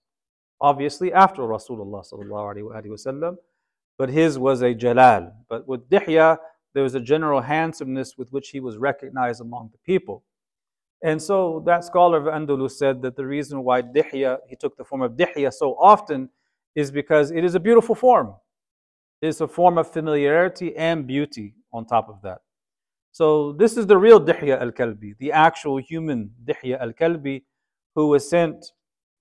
[0.61, 3.37] Obviously, after Rasulullah
[3.99, 5.33] but his was a jalal.
[5.49, 6.39] But with Dihya,
[6.73, 10.23] there was a general handsomeness with which he was recognized among the people.
[11.03, 14.85] And so that scholar of Andalus said that the reason why Dihya, he took the
[14.85, 16.29] form of Dihya so often,
[16.75, 18.35] is because it is a beautiful form.
[19.23, 22.39] It is a form of familiarity and beauty on top of that.
[23.13, 27.43] So this is the real Dihya al-Kalbi, the actual human Dihya al-Kalbi,
[27.95, 28.73] who was sent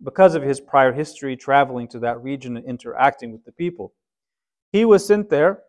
[0.04, 3.94] because of his prior history traveling to that region and interacting with the people.
[4.72, 5.64] He was sent there,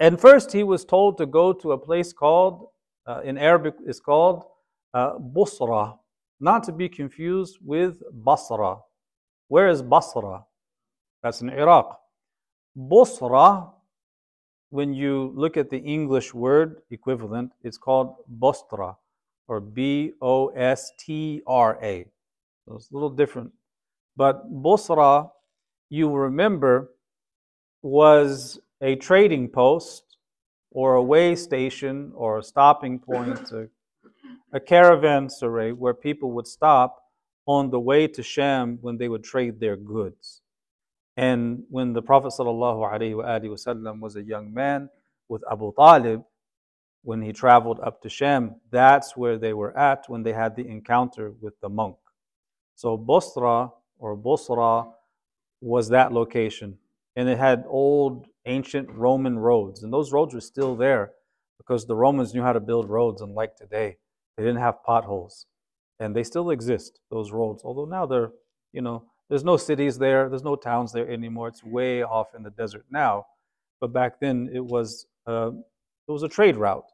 [0.00, 2.68] and first he was told to go to a place called,
[3.06, 4.44] uh, in Arabic, is called
[4.94, 5.98] uh, Busra,
[6.40, 8.78] not to be confused with Basra.
[9.48, 10.44] Where is Basra?
[11.22, 12.00] That's in Iraq.
[12.76, 13.72] Busra,
[14.70, 18.96] when you look at the English word equivalent, it's called Bostra
[19.48, 22.06] or B O S T R A.
[22.64, 23.50] So it's a little different.
[24.16, 25.30] But Busra,
[25.88, 26.92] you remember,
[27.82, 30.04] was a trading post
[30.70, 33.52] or a way station or a stopping point,
[34.54, 37.02] caravanserai where people would stop
[37.46, 40.42] on the way to Sham when they would trade their goods.
[41.16, 44.88] And when the Prophet ﷺ was a young man
[45.28, 46.22] with Abu Talib,
[47.02, 50.66] when he traveled up to Sham, that's where they were at when they had the
[50.66, 51.96] encounter with the monk.
[52.74, 54.92] So Bosra or Bosra
[55.60, 56.78] was that location.
[57.16, 59.82] And it had old ancient Roman roads.
[59.82, 61.12] And those roads were still there
[61.58, 63.96] because the Romans knew how to build roads, unlike today.
[64.40, 65.44] They didn't have potholes.
[65.98, 68.30] And they still exist, those roads, although now they're,
[68.72, 71.48] you know, there's no cities there, there's no towns there anymore.
[71.48, 73.26] It's way off in the desert now.
[73.82, 75.50] But back then it was, uh,
[76.08, 76.90] it was a trade route.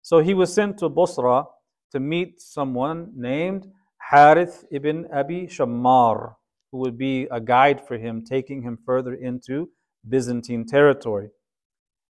[0.00, 1.44] So he was sent to Bosra
[1.92, 6.36] to meet someone named Harith ibn Abi Shammar,
[6.72, 9.68] who would be a guide for him, taking him further into
[10.08, 11.28] Byzantine territory.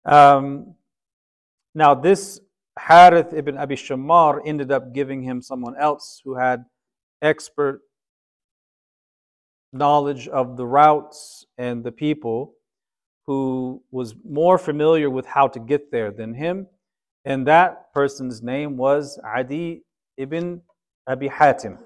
[0.04, 0.76] Um,
[1.74, 2.40] now, this
[2.78, 6.64] Harith ibn Abi Shammar ended up giving him someone else who had
[7.20, 7.80] expert
[9.72, 12.54] knowledge of the routes and the people,
[13.26, 16.66] who was more familiar with how to get there than him.
[17.24, 19.82] And that person's name was Adi
[20.16, 20.62] ibn
[21.06, 21.78] Abi Hatim.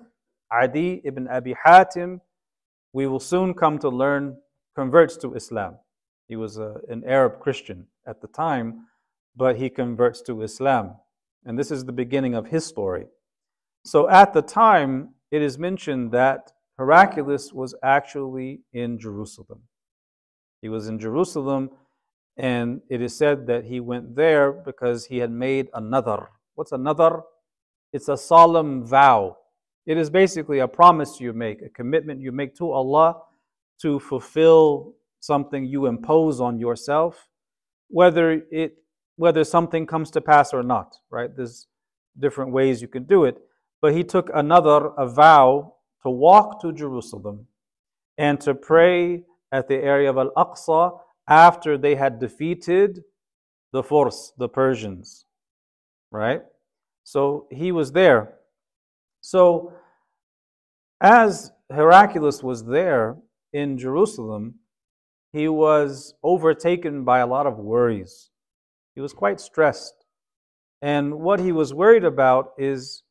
[0.52, 2.20] Adi ibn Abi Hatim,
[2.92, 4.36] we will soon come to learn,
[4.76, 5.78] converts to Islam.
[6.28, 8.86] He was a, an Arab Christian at the time
[9.36, 10.96] but he converts to Islam.
[11.44, 13.06] And this is the beginning of his story.
[13.84, 19.62] So at the time, it is mentioned that Heraclius was actually in Jerusalem.
[20.60, 21.70] He was in Jerusalem,
[22.36, 26.26] and it is said that he went there because he had made a nadhr.
[26.54, 27.22] What's a nadhr?
[27.92, 29.36] It's a solemn vow.
[29.84, 33.20] It is basically a promise you make, a commitment you make to Allah
[33.82, 37.28] to fulfill something you impose on yourself,
[37.88, 38.76] whether it
[39.22, 41.30] whether something comes to pass or not, right?
[41.36, 41.68] There's
[42.18, 43.36] different ways you can do it.
[43.80, 47.46] But he took a nadhr, a vow, to walk to Jerusalem
[48.18, 53.04] and to pray at the area of Al Aqsa after they had defeated
[53.72, 55.26] the force, the Persians,
[56.10, 56.42] right?
[57.04, 58.34] So he was there.
[59.20, 59.72] So
[61.00, 63.18] as Heraclius was there
[63.52, 64.56] in Jerusalem,
[65.32, 68.31] he was overtaken by a lot of worries
[68.94, 70.04] he was quite stressed.
[70.80, 73.02] And what he was worried about is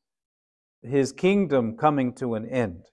[0.82, 2.86] his kingdom coming to an end.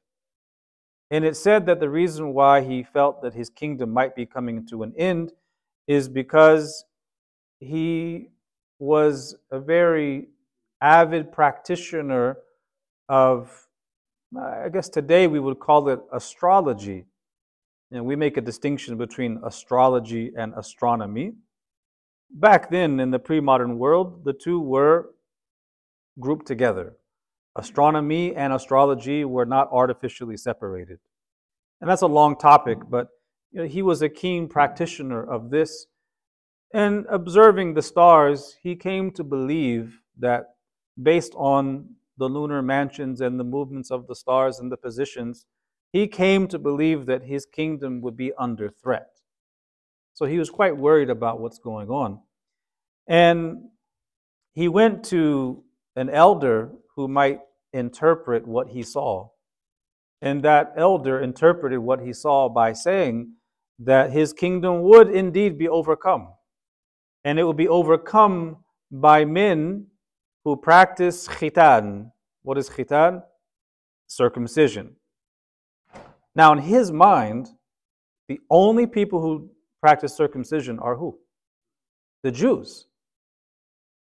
[1.10, 4.66] And it said that the reason why he felt that his kingdom might be coming
[4.66, 5.32] to an end
[5.86, 6.84] is because
[7.60, 8.28] he
[8.78, 10.28] was a very
[10.80, 12.36] avid practitioner
[13.08, 13.68] of,
[14.38, 17.06] I guess today we would call it astrology.
[17.90, 21.32] And we make a distinction between astrology and astronomy.
[22.30, 25.10] Back then, in the pre modern world, the two were
[26.20, 26.96] grouped together.
[27.56, 30.98] Astronomy and astrology were not artificially separated.
[31.80, 33.08] And that's a long topic, but
[33.50, 35.86] you know, he was a keen practitioner of this.
[36.74, 40.54] And observing the stars, he came to believe that
[41.00, 45.46] based on the lunar mansions and the movements of the stars and the positions,
[45.92, 49.17] he came to believe that his kingdom would be under threat.
[50.18, 52.18] So he was quite worried about what's going on.
[53.06, 53.68] And
[54.52, 55.62] he went to
[55.94, 57.38] an elder who might
[57.72, 59.28] interpret what he saw.
[60.20, 63.34] And that elder interpreted what he saw by saying
[63.78, 66.34] that his kingdom would indeed be overcome.
[67.22, 68.56] And it would be overcome
[68.90, 69.86] by men
[70.44, 72.10] who practice khitan.
[72.42, 73.22] What is khitan?
[74.08, 74.96] Circumcision.
[76.34, 77.50] Now, in his mind,
[78.26, 79.50] the only people who
[79.80, 81.18] practice circumcision are who?
[82.22, 82.86] The Jews.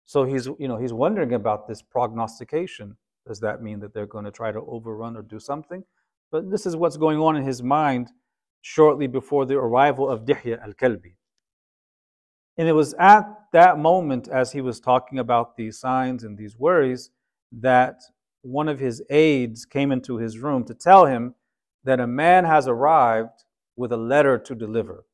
[0.06, 2.96] So he's, you know, he's wondering about this prognostication.
[3.26, 5.82] Does that mean that they're going to try to overrun or do something?
[6.30, 8.10] But this is what's going on in his mind
[8.60, 11.14] shortly before the arrival of Dihya al Kalbi.
[12.56, 16.58] And it was at that moment, as he was talking about these signs and these
[16.58, 17.10] worries,
[17.52, 18.00] that
[18.42, 21.34] one of his aides came into his room to tell him
[21.84, 23.44] that a man has arrived
[23.76, 25.04] with a letter to deliver.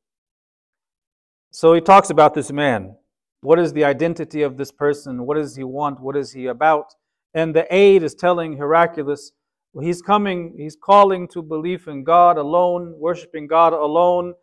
[1.51, 2.95] So he talks about this man.
[3.41, 5.25] What is the identity of this person?
[5.25, 5.99] What does he want?
[5.99, 6.93] What is he about?
[7.33, 9.33] And the aide is telling Heraclius,
[9.79, 14.33] he's coming, he's calling to belief in God alone, worshiping God alone.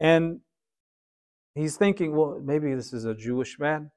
[0.00, 0.40] And
[1.54, 3.90] he's thinking, well, maybe this is a Jewish man.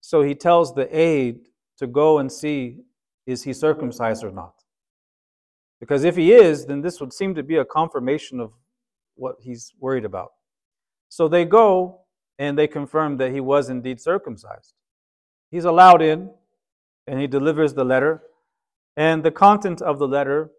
[0.00, 2.78] So he tells the aide to go and see
[3.26, 4.54] is he circumcised or not.
[5.80, 8.52] Because if he is, then this would seem to be a confirmation of
[9.14, 10.30] what he's worried about.
[11.08, 12.02] So they go
[12.38, 14.74] and they confirm that he was indeed circumcised.
[15.50, 16.30] He's allowed in
[17.06, 18.22] and he delivers the letter.
[18.96, 20.50] And the content of the letter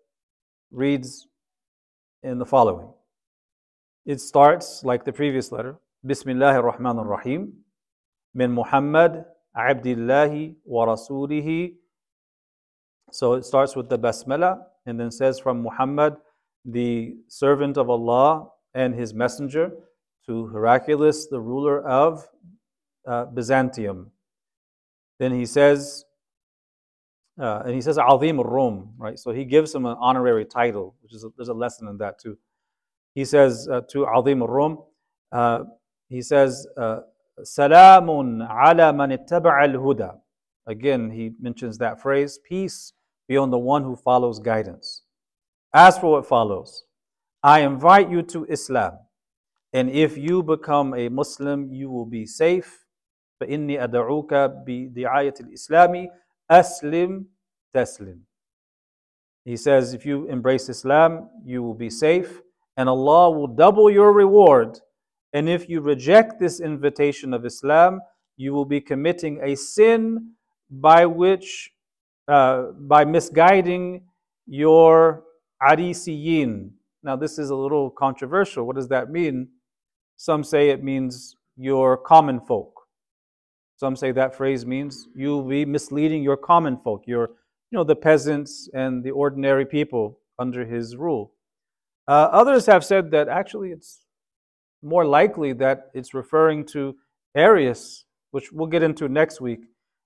[0.72, 1.28] reads
[2.24, 2.90] in the following
[4.06, 7.54] it starts like the previous letter Bismillah ar-Rahman ar-Rahim
[8.34, 9.26] min Muhammad
[9.56, 11.74] Abdillahi wa Rasulihi.
[13.12, 16.16] So it starts with the Basmala and then says from Muhammad,
[16.66, 19.72] the servant of Allah and his messenger,
[20.30, 22.28] to Heraclius, the ruler of
[23.08, 24.12] uh, Byzantium.
[25.18, 26.06] Then he says,
[27.42, 29.18] uh, and he says Azim al-Rum, right?
[29.18, 32.20] So he gives him an honorary title, which is a, there's a lesson in that
[32.20, 32.38] too.
[33.16, 34.84] He says uh, to Azim al-Rum,
[35.32, 35.64] uh,
[36.10, 37.00] he says, uh,
[37.42, 40.16] Salamun ala man al-huda.
[40.68, 42.94] Again, he mentions that phrase, peace
[43.28, 45.02] be on the one who follows guidance.
[45.74, 46.84] As for what follows,
[47.42, 49.00] I invite you to Islam.
[49.73, 52.87] And if you become a Muslim, you will be safe.
[53.41, 54.35] فإني أدعوك
[54.67, 56.09] بدعاية الإسلام
[56.51, 57.25] أسلم
[57.75, 58.21] تسلم.
[59.45, 62.41] He says, if you embrace Islam, you will be safe,
[62.77, 64.81] and Allah will double your reward.
[65.33, 68.01] And if you reject this invitation of Islam,
[68.37, 70.31] you will be committing a sin
[70.71, 71.73] by which
[72.27, 74.03] uh, by misguiding
[74.47, 75.25] your
[75.63, 76.71] arisiyin.
[77.03, 78.67] Now, this is a little controversial.
[78.67, 79.49] What does that mean?
[80.20, 82.74] Some say it means your common folk.
[83.78, 87.30] Some say that phrase means you'll be misleading your common folk, your,
[87.72, 91.32] you know, the peasants and the ordinary people under his rule.
[92.06, 94.02] Uh, others have said that actually it's
[94.84, 96.98] more likely that it's referring to
[97.34, 99.62] Arius, which we'll get into next week,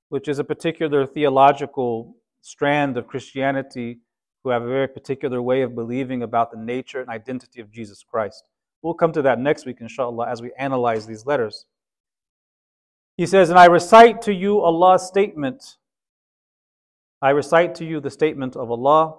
[0.09, 3.97] which is a particular theological strand of Christianity
[4.43, 8.03] who have a very particular way of believing about the nature and identity of Jesus
[8.03, 8.43] Christ.
[8.82, 11.66] We'll come to that next week, inshallah, as we analyze these letters.
[13.16, 15.76] He says, And I recite to you Allah's statement.
[17.20, 19.16] I recite to you the statement of Allah.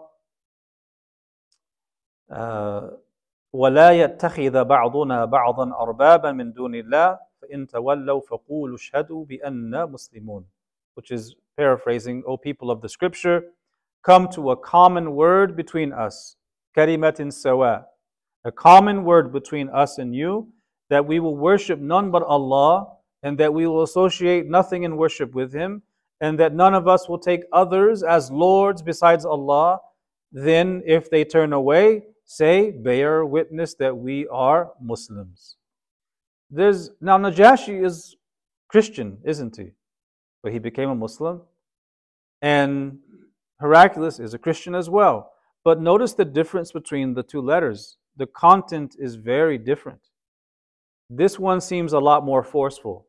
[3.54, 10.46] ولا يتخذ بعضنا بعضا أربابا من دون الله فإن تولوا فقولوا اشهدوا بأننا مسلمون
[10.96, 13.54] which is paraphrasing, O people of the scripture,
[14.04, 16.36] come to a common word between us,
[16.76, 17.86] karimatin sawa,
[18.45, 20.49] a common word between us and you,
[20.91, 22.89] that we will worship none but Allah,
[23.23, 25.83] and that we will associate nothing in worship with Him,
[26.21, 29.79] and that none of us will take others as lords besides Allah.
[30.33, 35.57] Then, if they turn away, say, bear witness that we are Muslims.
[36.51, 38.17] There's now Najashi is
[38.69, 39.73] Christian, isn't he?
[40.45, 41.41] but he became a Muslim.
[42.43, 42.99] And
[43.61, 45.33] Heraclius is a Christian as well.
[45.65, 47.97] But notice the difference between the two letters.
[48.17, 50.01] The content is very different.
[51.11, 53.07] This one seems a lot more forceful.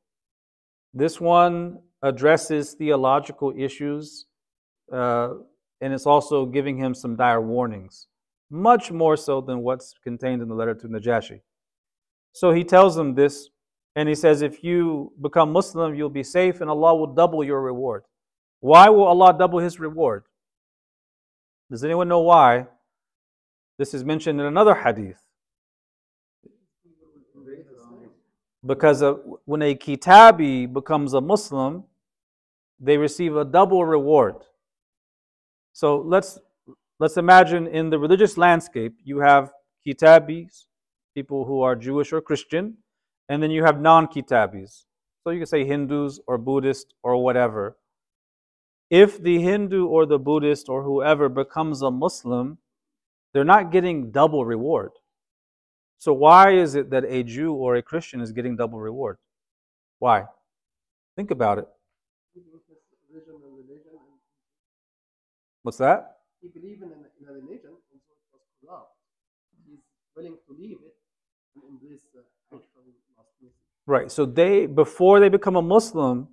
[0.93, 4.26] This one addresses theological issues,
[4.91, 5.30] uh,
[5.82, 8.08] and it's also giving him some dire warnings,
[8.49, 11.41] much more so than what's contained in the letter to Najashi.
[12.34, 13.49] So he tells them this
[13.95, 17.62] and he says, if you become Muslim, you'll be safe and Allah will double your
[17.62, 18.03] reward.
[18.60, 20.24] Why will Allah double his reward?
[21.72, 22.68] Does anyone know why?
[23.78, 25.21] This is mentioned in another hadith.
[28.65, 31.84] Because of, when a kitabi becomes a Muslim,
[32.80, 34.36] they receive a double reward.
[35.73, 36.39] So let's
[36.99, 39.51] let's imagine in the religious landscape you have
[39.86, 40.65] kitabis,
[41.13, 42.78] people who are Jewish or Christian,
[43.30, 44.86] and then you have non-kitabis.
[45.23, 47.78] So you can say Hindus or Buddhist or whatever.
[48.89, 52.59] If the Hindu or the Buddhist or whoever becomes a Muslim,
[53.36, 54.92] they're not getting double reward.
[55.98, 59.18] So why is it that a Jew or a Christian is getting double reward?
[60.00, 60.24] Why?
[61.18, 61.68] Think about it.
[65.64, 66.20] What's that?
[66.42, 68.92] He believed in, in a religion, and so it was corrupt.
[69.68, 69.80] He's
[70.16, 70.96] willing to leave it
[71.56, 72.22] and embrace the
[72.56, 73.50] actual.
[73.86, 74.10] Right.
[74.10, 76.30] So they, before they become a Muslim,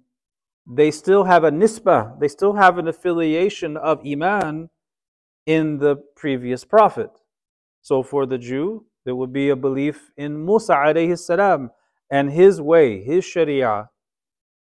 [0.68, 4.70] they still have a nisbah, they still have an affiliation of iman
[5.46, 7.10] in the previous prophet.
[7.82, 11.70] So for the Jew, there would be a belief in Musa alayhi salam
[12.10, 13.88] and his way, his sharia.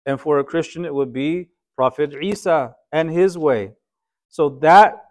[0.06, 3.72] And for a Christian, it would be Prophet Isa and his way.
[4.28, 5.04] So that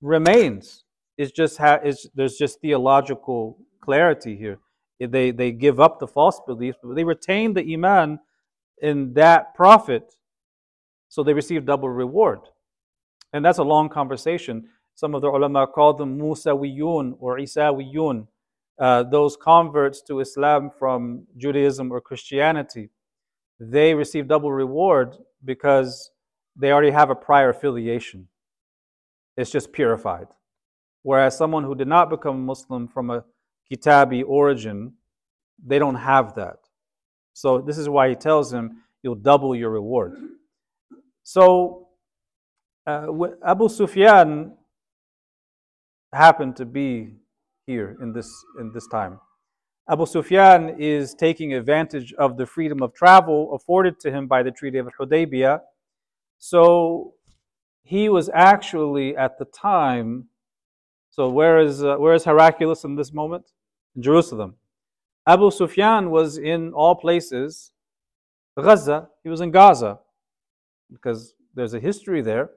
[0.00, 0.84] remains.
[1.18, 4.58] It's just ha- it's, there's just theological clarity here.
[5.00, 8.20] They, they give up the false beliefs, but they retain the iman
[8.80, 10.14] in that prophet.
[11.08, 12.40] So they receive double reward.
[13.32, 14.68] And that's a long conversation.
[14.96, 18.26] Some of the ulama call them Musawiyun or Isawiyun,
[18.78, 22.88] uh, those converts to Islam from Judaism or Christianity.
[23.60, 26.10] They receive double reward because
[26.56, 28.28] they already have a prior affiliation.
[29.36, 30.28] It's just purified.
[31.02, 33.22] Whereas someone who did not become Muslim from a
[33.70, 34.94] Kitabi origin,
[35.62, 36.56] they don't have that.
[37.34, 40.16] So this is why he tells him, you'll double your reward.
[41.22, 41.88] So
[42.86, 43.08] uh,
[43.44, 44.52] Abu Sufyan
[46.12, 47.14] happened to be
[47.66, 49.20] here in this, in this time.
[49.88, 54.50] Abu Sufyan is taking advantage of the freedom of travel afforded to him by the
[54.50, 55.60] Treaty of Hudaybiyah.
[56.38, 57.14] So
[57.84, 60.26] he was actually at the time,
[61.10, 63.44] so where is, uh, where is Heraclius in this moment?
[63.94, 64.56] In Jerusalem.
[65.24, 67.70] Abu Sufyan was in all places.
[68.60, 70.00] Gaza, he was in Gaza
[70.90, 72.50] because there's a history there.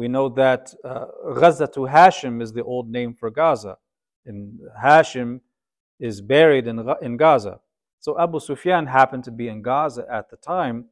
[0.00, 1.04] We know that uh,
[1.38, 3.76] Gaza to Hashim is the old name for Gaza,
[4.24, 5.40] and Hashim
[5.98, 7.60] is buried in, in Gaza.
[7.98, 10.86] So Abu Sufyan happened to be in Gaza at the time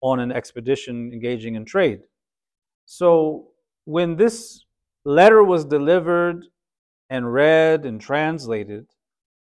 [0.00, 2.00] on an expedition engaging in trade.
[2.86, 3.48] So
[3.84, 4.64] when this
[5.04, 6.46] letter was delivered
[7.10, 8.86] and read and translated,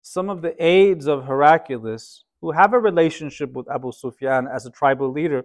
[0.02, 4.70] some of the aides of Heraclius, who have a relationship with Abu Sufyan as a
[4.70, 5.42] tribal leader,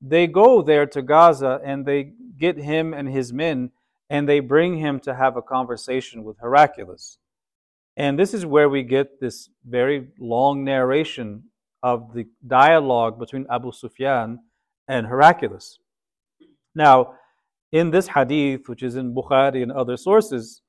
[0.00, 3.70] they go there to Gaza and they get him and his men
[4.08, 7.18] and they bring him to have a conversation with Heraclius.
[7.96, 11.44] And this is where we get this very long narration
[11.82, 14.40] of the dialogue between Abu Sufyan
[14.88, 15.78] and Heraclius.
[16.74, 17.14] Now,
[17.72, 20.62] in this hadith, which is in Bukhari and other sources,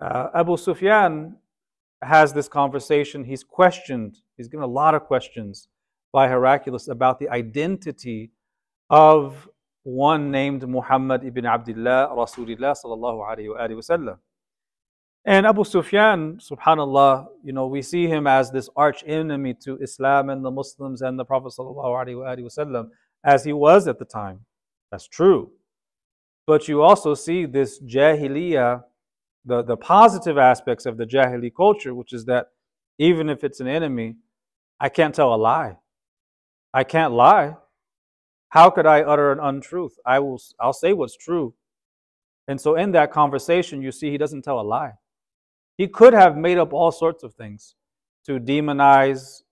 [0.00, 1.36] uh, Abu Sufyan
[2.02, 3.24] has this conversation.
[3.24, 5.68] He's questioned, he's given a lot of questions
[6.12, 8.30] by Heraclius about the identity
[8.90, 9.48] of
[9.84, 14.18] one named Muhammad ibn Abdullah, Rasulullah sallallahu alayhi wa wasallam.
[15.24, 20.30] And Abu Sufyan, subhanAllah, you know, we see him as this arch enemy to Islam
[20.30, 22.88] and the Muslims and the Prophet sallallahu
[23.24, 24.40] as he was at the time.
[24.90, 25.50] That's true.
[26.46, 28.82] But you also see this jahiliyyah,
[29.44, 32.46] the, the positive aspects of the jahili culture, which is that
[32.98, 34.16] even if it's an enemy,
[34.80, 35.76] I can't tell a lie.
[36.72, 37.56] I can't lie.
[38.50, 39.98] How could I utter an untruth?
[40.06, 41.54] I will I'll say what's true.
[42.46, 44.92] And so in that conversation, you see he doesn't tell a lie.
[45.76, 47.74] He could have made up all sorts of things
[48.26, 49.42] to demonize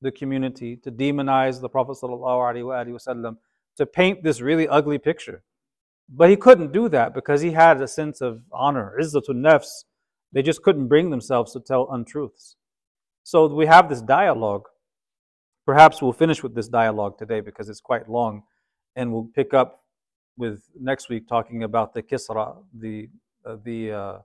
[0.00, 3.36] the community, to demonize the Prophet, ﷺ,
[3.76, 5.42] to paint this really ugly picture.
[6.08, 9.84] But he couldn't do that because he had a sense of honor, izzatun nafs.
[10.32, 12.56] They just couldn't bring themselves to tell untruths.
[13.24, 14.68] So we have this dialogue.
[15.66, 18.42] Perhaps we'll finish with this dialogue today because it's quite long,
[18.96, 19.80] and we'll pick up
[20.36, 23.08] with next week talking about the Kisra, the
[23.46, 24.18] uh, the, uh,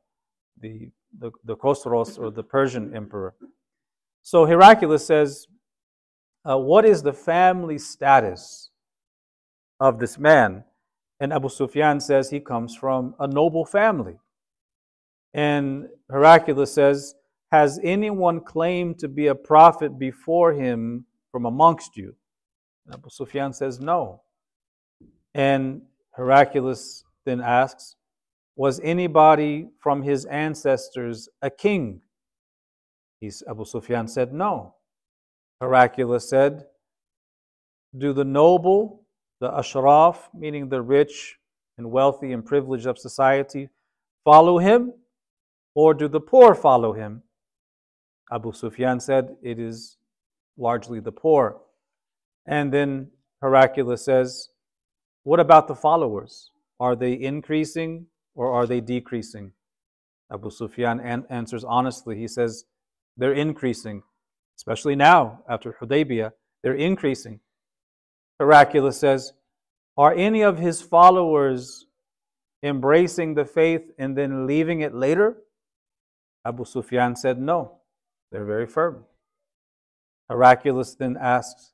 [0.60, 3.36] the the the Khosros or the Persian emperor.
[4.22, 5.48] So Heraclius says,
[6.50, 8.72] uh, "What is the family status
[9.80, 10.64] of this man?"
[11.20, 14.18] And Abu Sufyan says he comes from a noble family.
[15.34, 17.14] And Heraclius says,
[17.52, 22.16] Has anyone claimed to be a prophet before him from amongst you?
[22.86, 24.22] And Abu Sufyan says, No.
[25.34, 25.84] And
[26.16, 27.96] Heraclius then asks,
[28.56, 32.02] Was anybody from his ancestors a king?
[33.20, 34.76] He's, Abu Sufyan said, No.
[35.62, 36.66] Heraclius said,
[37.98, 39.06] Do the noble,
[39.40, 41.38] the ashraf, meaning the rich
[41.78, 43.70] and wealthy and privileged of society,
[44.26, 44.94] follow him,
[45.76, 47.24] or do the poor follow him?
[48.32, 49.98] Abu Sufyan said, It is
[50.60, 51.58] largely the poor.
[52.46, 53.10] And then
[53.42, 54.50] Heraclius says,
[55.24, 56.52] What about the followers?
[56.80, 59.54] Are they increasing or are they decreasing?
[60.32, 62.18] Abu Sufyan an- answers honestly.
[62.18, 62.66] He says,
[63.18, 64.04] They're increasing,
[64.58, 66.32] especially now after Hudaybiyah,
[66.64, 67.40] they're increasing.
[68.40, 69.34] Heraclius says,
[69.98, 71.86] Are any of his followers
[72.64, 75.38] embracing the faith and then leaving it later?
[76.46, 77.80] Abu Sufyan said, No,
[78.32, 79.06] they're very firm.
[80.30, 81.74] Heraclius then asks,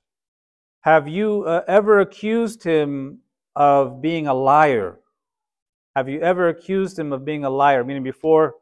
[0.82, 3.20] Have you uh, ever accused him
[3.56, 5.00] of being a liar?
[5.96, 7.84] Have you ever accused him of being a liar?
[7.84, 8.56] Meaning, before,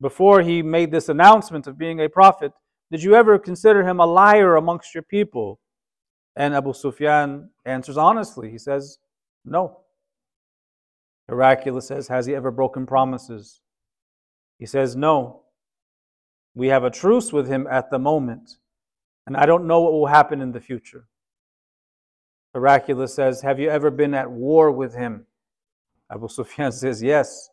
[0.00, 2.52] before he made this announcement of being a prophet,
[2.90, 5.60] did you ever consider him a liar amongst your people?
[6.36, 8.50] And Abu Sufyan answers honestly.
[8.50, 8.98] He says,
[9.44, 9.80] No.
[11.28, 13.62] Heraclius says, Has he ever broken promises?
[14.58, 15.42] He says, No.
[16.54, 18.56] We have a truce with him at the moment,
[19.27, 21.07] and I don't know what will happen in the future.
[22.53, 25.25] Heraclius says, Have you ever been at war with him?
[26.11, 27.49] Abu Sufyan says, Yes.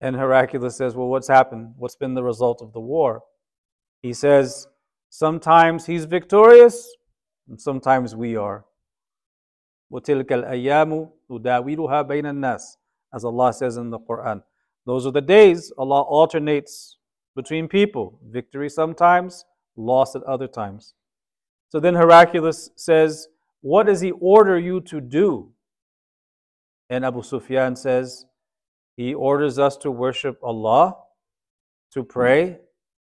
[0.00, 1.74] And Heraclius says, Well, what's happened?
[1.76, 3.22] What's been the result of the war?
[4.02, 4.66] He says,
[5.10, 6.96] Sometimes he's victorious,
[7.48, 8.64] and sometimes we are.
[9.92, 12.76] وَتِلْكَ الْأَيَّامُ نُدَاوِلُهَا بَيْنَ النَّاسِ
[13.14, 14.42] As Allah says in the Quran.
[14.84, 16.98] Those are the days Allah alternates
[17.34, 18.18] between people.
[18.30, 19.44] Victory sometimes,
[19.75, 20.93] loss at other times.
[21.69, 23.27] So then Heraclius says,
[23.61, 25.51] What does he order you to do?
[26.89, 28.25] And Abu Sufyan says,
[28.95, 30.97] He orders us to worship Allah,
[31.93, 32.59] to pray,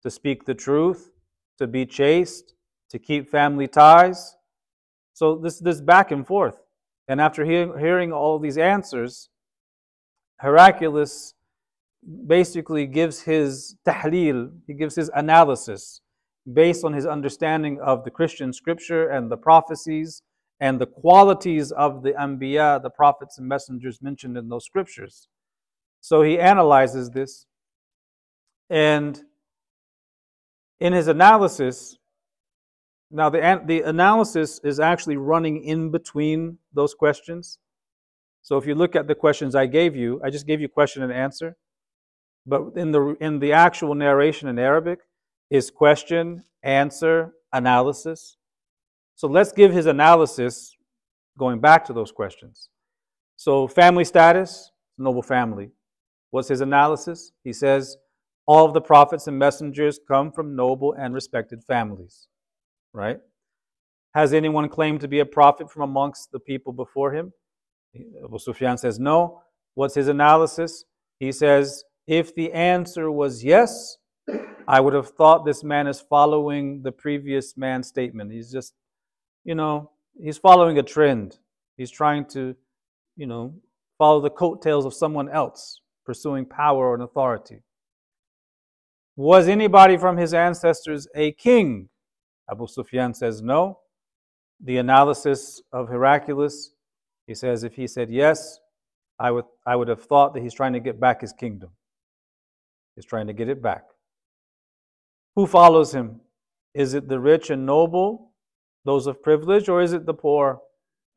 [0.04, 1.12] to speak the truth,
[1.58, 2.54] to be chaste,
[2.90, 4.36] to keep family ties.
[5.14, 6.58] So this this back and forth.
[7.08, 9.30] And after hearing, hearing all these answers,
[10.42, 11.34] Heraclius
[12.28, 16.02] basically gives his tahleel, he gives his analysis
[16.54, 20.22] based on his understanding of the Christian scripture and the prophecies
[20.60, 25.28] and the qualities of the Anbiya, the prophets and messengers mentioned in those scriptures.
[26.02, 27.46] So he analyzes this.
[28.70, 29.22] And
[30.80, 31.98] in his analysis,
[33.12, 37.58] now the, the analysis is actually running in between those questions.
[38.42, 41.04] So if you look at the questions I gave you, I just gave you question
[41.04, 41.58] and answer.
[42.46, 45.00] But in the, in the actual narration in Arabic
[45.50, 48.38] is question, answer, analysis.
[49.16, 50.76] So let's give his analysis
[51.38, 52.70] going back to those questions.
[53.36, 55.72] So, family status, noble family.
[56.32, 57.32] What's his analysis?
[57.44, 57.98] He says,
[58.46, 62.28] all of the prophets and messengers come from noble and respected families,
[62.94, 63.20] right?
[64.14, 67.32] Has anyone claimed to be a prophet from amongst the people before him?
[68.24, 69.42] Abu Sufyan says no.
[69.76, 70.84] What's his analysis?
[71.20, 73.99] He says, if the answer was yes,
[74.68, 78.32] I would have thought this man is following the previous man's statement.
[78.32, 78.74] He's just
[79.44, 81.40] you know, he's following a trend.
[81.78, 82.56] He's trying to,
[83.16, 83.54] you know,
[83.98, 87.64] follow the coattails of someone else, pursuing power and authority.
[89.16, 91.90] Was anybody from his ancestors a king?
[92.50, 93.80] Abu Sufyan says no.
[94.62, 96.74] The analysis of Heraclius,
[97.28, 98.60] he says if he said yes,
[99.20, 101.72] I would, I would have thought that he's trying to get back his kingdom.
[102.96, 103.84] He's trying to get it back.
[105.40, 106.20] Who follows him?
[106.74, 108.34] Is it the rich and noble
[108.84, 110.60] those of privilege, or is it the poor?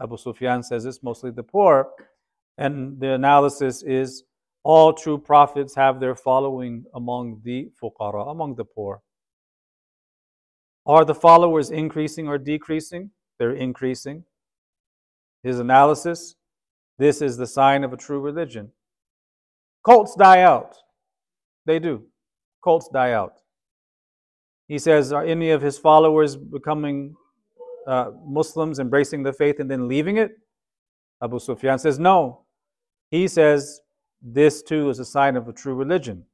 [0.01, 1.91] Abu Sufyan says it's mostly the poor.
[2.57, 4.23] And the analysis is
[4.63, 9.03] all true prophets have their following among the fuqara, among the poor.
[10.87, 13.11] Are the followers increasing or decreasing?
[13.41, 14.23] They're increasing.
[15.43, 16.37] His analysis
[16.97, 18.71] this is the sign of a true religion.
[19.85, 20.77] Cults die out.
[21.67, 22.05] They do.
[22.63, 23.42] Cults die out.
[24.73, 27.15] He says, Are any of his followers becoming
[27.87, 30.39] uh, Muslims embracing the faith and then leaving it?
[31.23, 32.45] Abu Sufyan says no.
[33.11, 33.83] He says
[34.23, 36.25] this too is a sign of a true religion.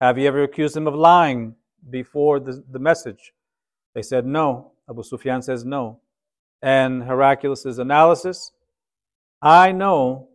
[0.00, 1.54] Have you ever accused him of lying
[1.90, 3.32] before the, the message?
[3.94, 4.72] They said no.
[4.90, 6.00] Abu Sufyan says no.
[6.60, 8.50] And Heraclius' analysis
[9.40, 10.30] I know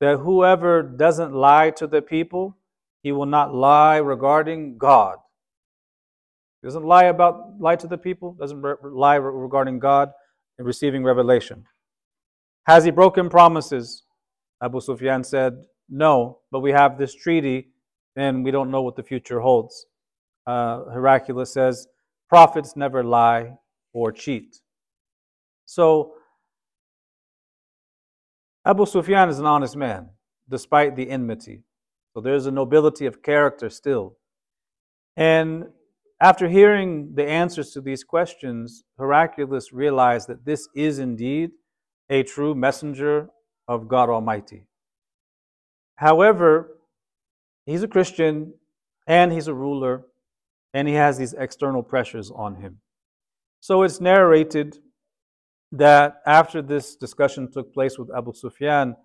[0.00, 2.58] that whoever doesn't lie to the people,
[3.02, 5.16] he will not lie regarding God.
[6.60, 10.10] He doesn't lie about lie to the people, doesn't re- lie regarding God
[10.58, 11.64] and receiving revelation.
[12.66, 14.04] Has he broken promises?
[14.62, 15.54] Abu Sufyan said,
[15.88, 17.70] No, but we have this treaty
[18.16, 19.86] and we don't know what the future holds.
[20.46, 21.86] Uh, Heraclius says,
[22.28, 23.56] prophets never lie
[23.92, 24.56] or cheat.
[25.66, 26.14] So,
[28.64, 30.10] Abu Sufyan is an honest man,
[30.48, 31.62] despite the enmity.
[32.14, 34.16] So, there's a nobility of character still.
[35.16, 35.66] And
[36.20, 41.52] after hearing the answers to these questions, Heraclius realized that this is indeed
[42.10, 43.30] a true messenger
[43.66, 44.66] of God Almighty.
[45.96, 46.76] However,
[47.64, 48.54] he's a Christian
[49.06, 50.04] and he's a ruler
[50.74, 52.80] and he has these external pressures on him.
[53.60, 54.78] So it's narrated
[55.72, 58.96] that after this discussion took place with Abu Sufyan,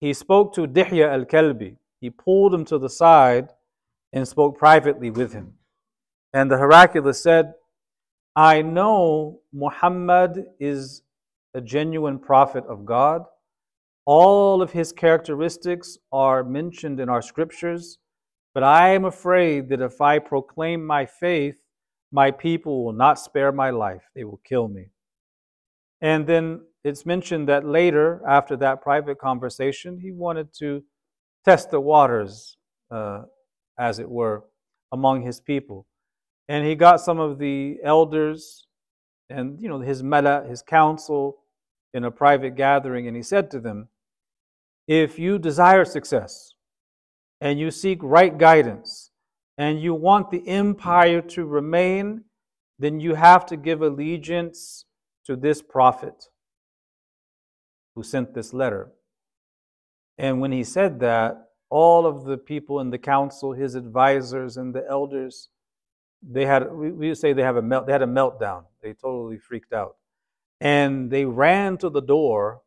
[0.00, 1.76] he spoke to Dihya al Kalbi.
[2.00, 3.48] He pulled him to the side
[4.12, 5.54] and spoke privately with him.
[6.32, 7.54] And the Heraclius said,
[8.36, 11.02] I know Muhammad is
[11.54, 13.24] a genuine prophet of God.
[14.06, 17.98] All of his characteristics are mentioned in our scriptures,
[18.54, 21.60] but I am afraid that if I proclaim my faith,
[22.12, 24.02] my people will not spare my life.
[24.14, 24.90] They will kill me.
[26.00, 30.82] And then it's mentioned that later, after that private conversation, he wanted to
[31.44, 32.56] test the waters,
[32.90, 33.22] uh,
[33.78, 34.44] as it were,
[34.92, 35.86] among his people.
[36.50, 38.66] And he got some of the elders
[39.28, 41.44] and you know his mala, his council,
[41.94, 43.86] in a private gathering, and he said to them,
[44.88, 46.54] If you desire success
[47.40, 49.12] and you seek right guidance
[49.56, 52.24] and you want the empire to remain,
[52.80, 54.86] then you have to give allegiance
[55.26, 56.24] to this prophet
[57.94, 58.90] who sent this letter.
[60.18, 64.74] And when he said that, all of the people in the council, his advisors and
[64.74, 65.48] the elders,
[66.22, 68.64] they had we, we say they have a melt they had a meltdown.
[68.82, 69.96] They totally freaked out.
[70.60, 72.60] And they ran to the door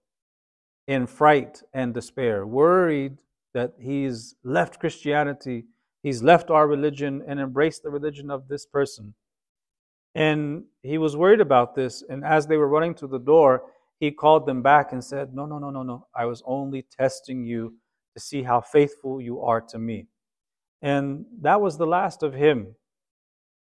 [0.87, 3.17] in fright and despair, worried
[3.53, 5.65] that he's left Christianity,
[6.01, 9.13] he's left our religion and embraced the religion of this person.
[10.15, 12.03] And he was worried about this.
[12.07, 13.63] And as they were running to the door,
[13.99, 16.07] he called them back and said, No, no, no, no, no.
[16.15, 17.75] I was only testing you
[18.15, 20.07] to see how faithful you are to me.
[20.81, 22.75] And that was the last of him.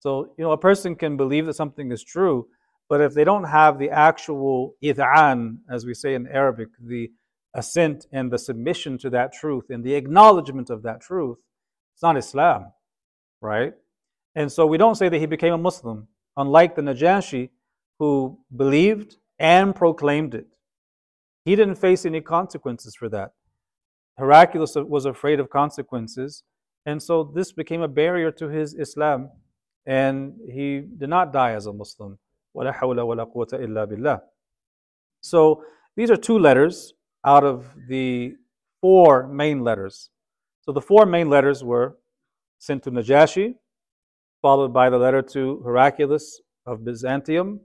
[0.01, 2.47] So, you know, a person can believe that something is true,
[2.89, 7.11] but if they don't have the actual id'an, as we say in Arabic, the
[7.53, 11.37] assent and the submission to that truth and the acknowledgement of that truth,
[11.93, 12.71] it's not Islam,
[13.41, 13.73] right?
[14.33, 17.49] And so we don't say that he became a Muslim, unlike the Najashi
[17.99, 20.47] who believed and proclaimed it.
[21.45, 23.33] He didn't face any consequences for that.
[24.17, 26.43] Heraclius was afraid of consequences,
[26.87, 29.29] and so this became a barrier to his Islam,
[29.86, 32.18] and he did not die as a Muslim.
[32.56, 34.20] ولا حول ولا قوة إلا بالله.
[35.20, 35.62] So
[35.96, 38.34] these are two letters out of the
[38.80, 40.10] four main letters.
[40.62, 41.96] So the four main letters were
[42.58, 43.54] sent to Najashi,
[44.42, 47.60] followed by the letter to Heraclius of Byzantium,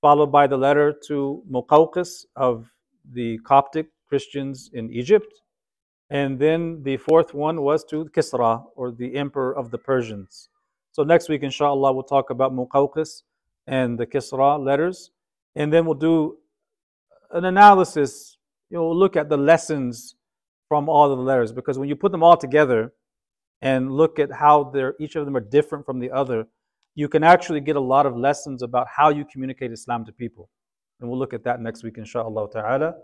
[0.00, 2.70] followed by the letter to Muqawqis of
[3.12, 5.42] the Coptic Christians in Egypt,
[6.10, 10.48] and then the fourth one was to Kisra, or the emperor of the Persians.
[10.92, 13.22] So next week, inshallah, we'll talk about Muqawqis
[13.66, 15.10] and the Kisra letters.
[15.54, 16.38] And then we'll do
[17.30, 18.38] an analysis.
[18.70, 20.16] You know, we'll look at the lessons
[20.68, 22.92] from all of the letters because when you put them all together
[23.62, 26.46] and look at how they're each of them are different from the other,
[26.94, 30.50] you can actually get a lot of lessons about how you communicate Islam to people.
[31.00, 32.94] And we'll look at that next week, inshallah ta'ala.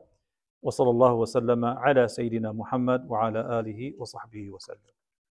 [0.64, 4.94] وصلى الله وسلم على سيدنا محمد وعلى آله وصحبه وسلم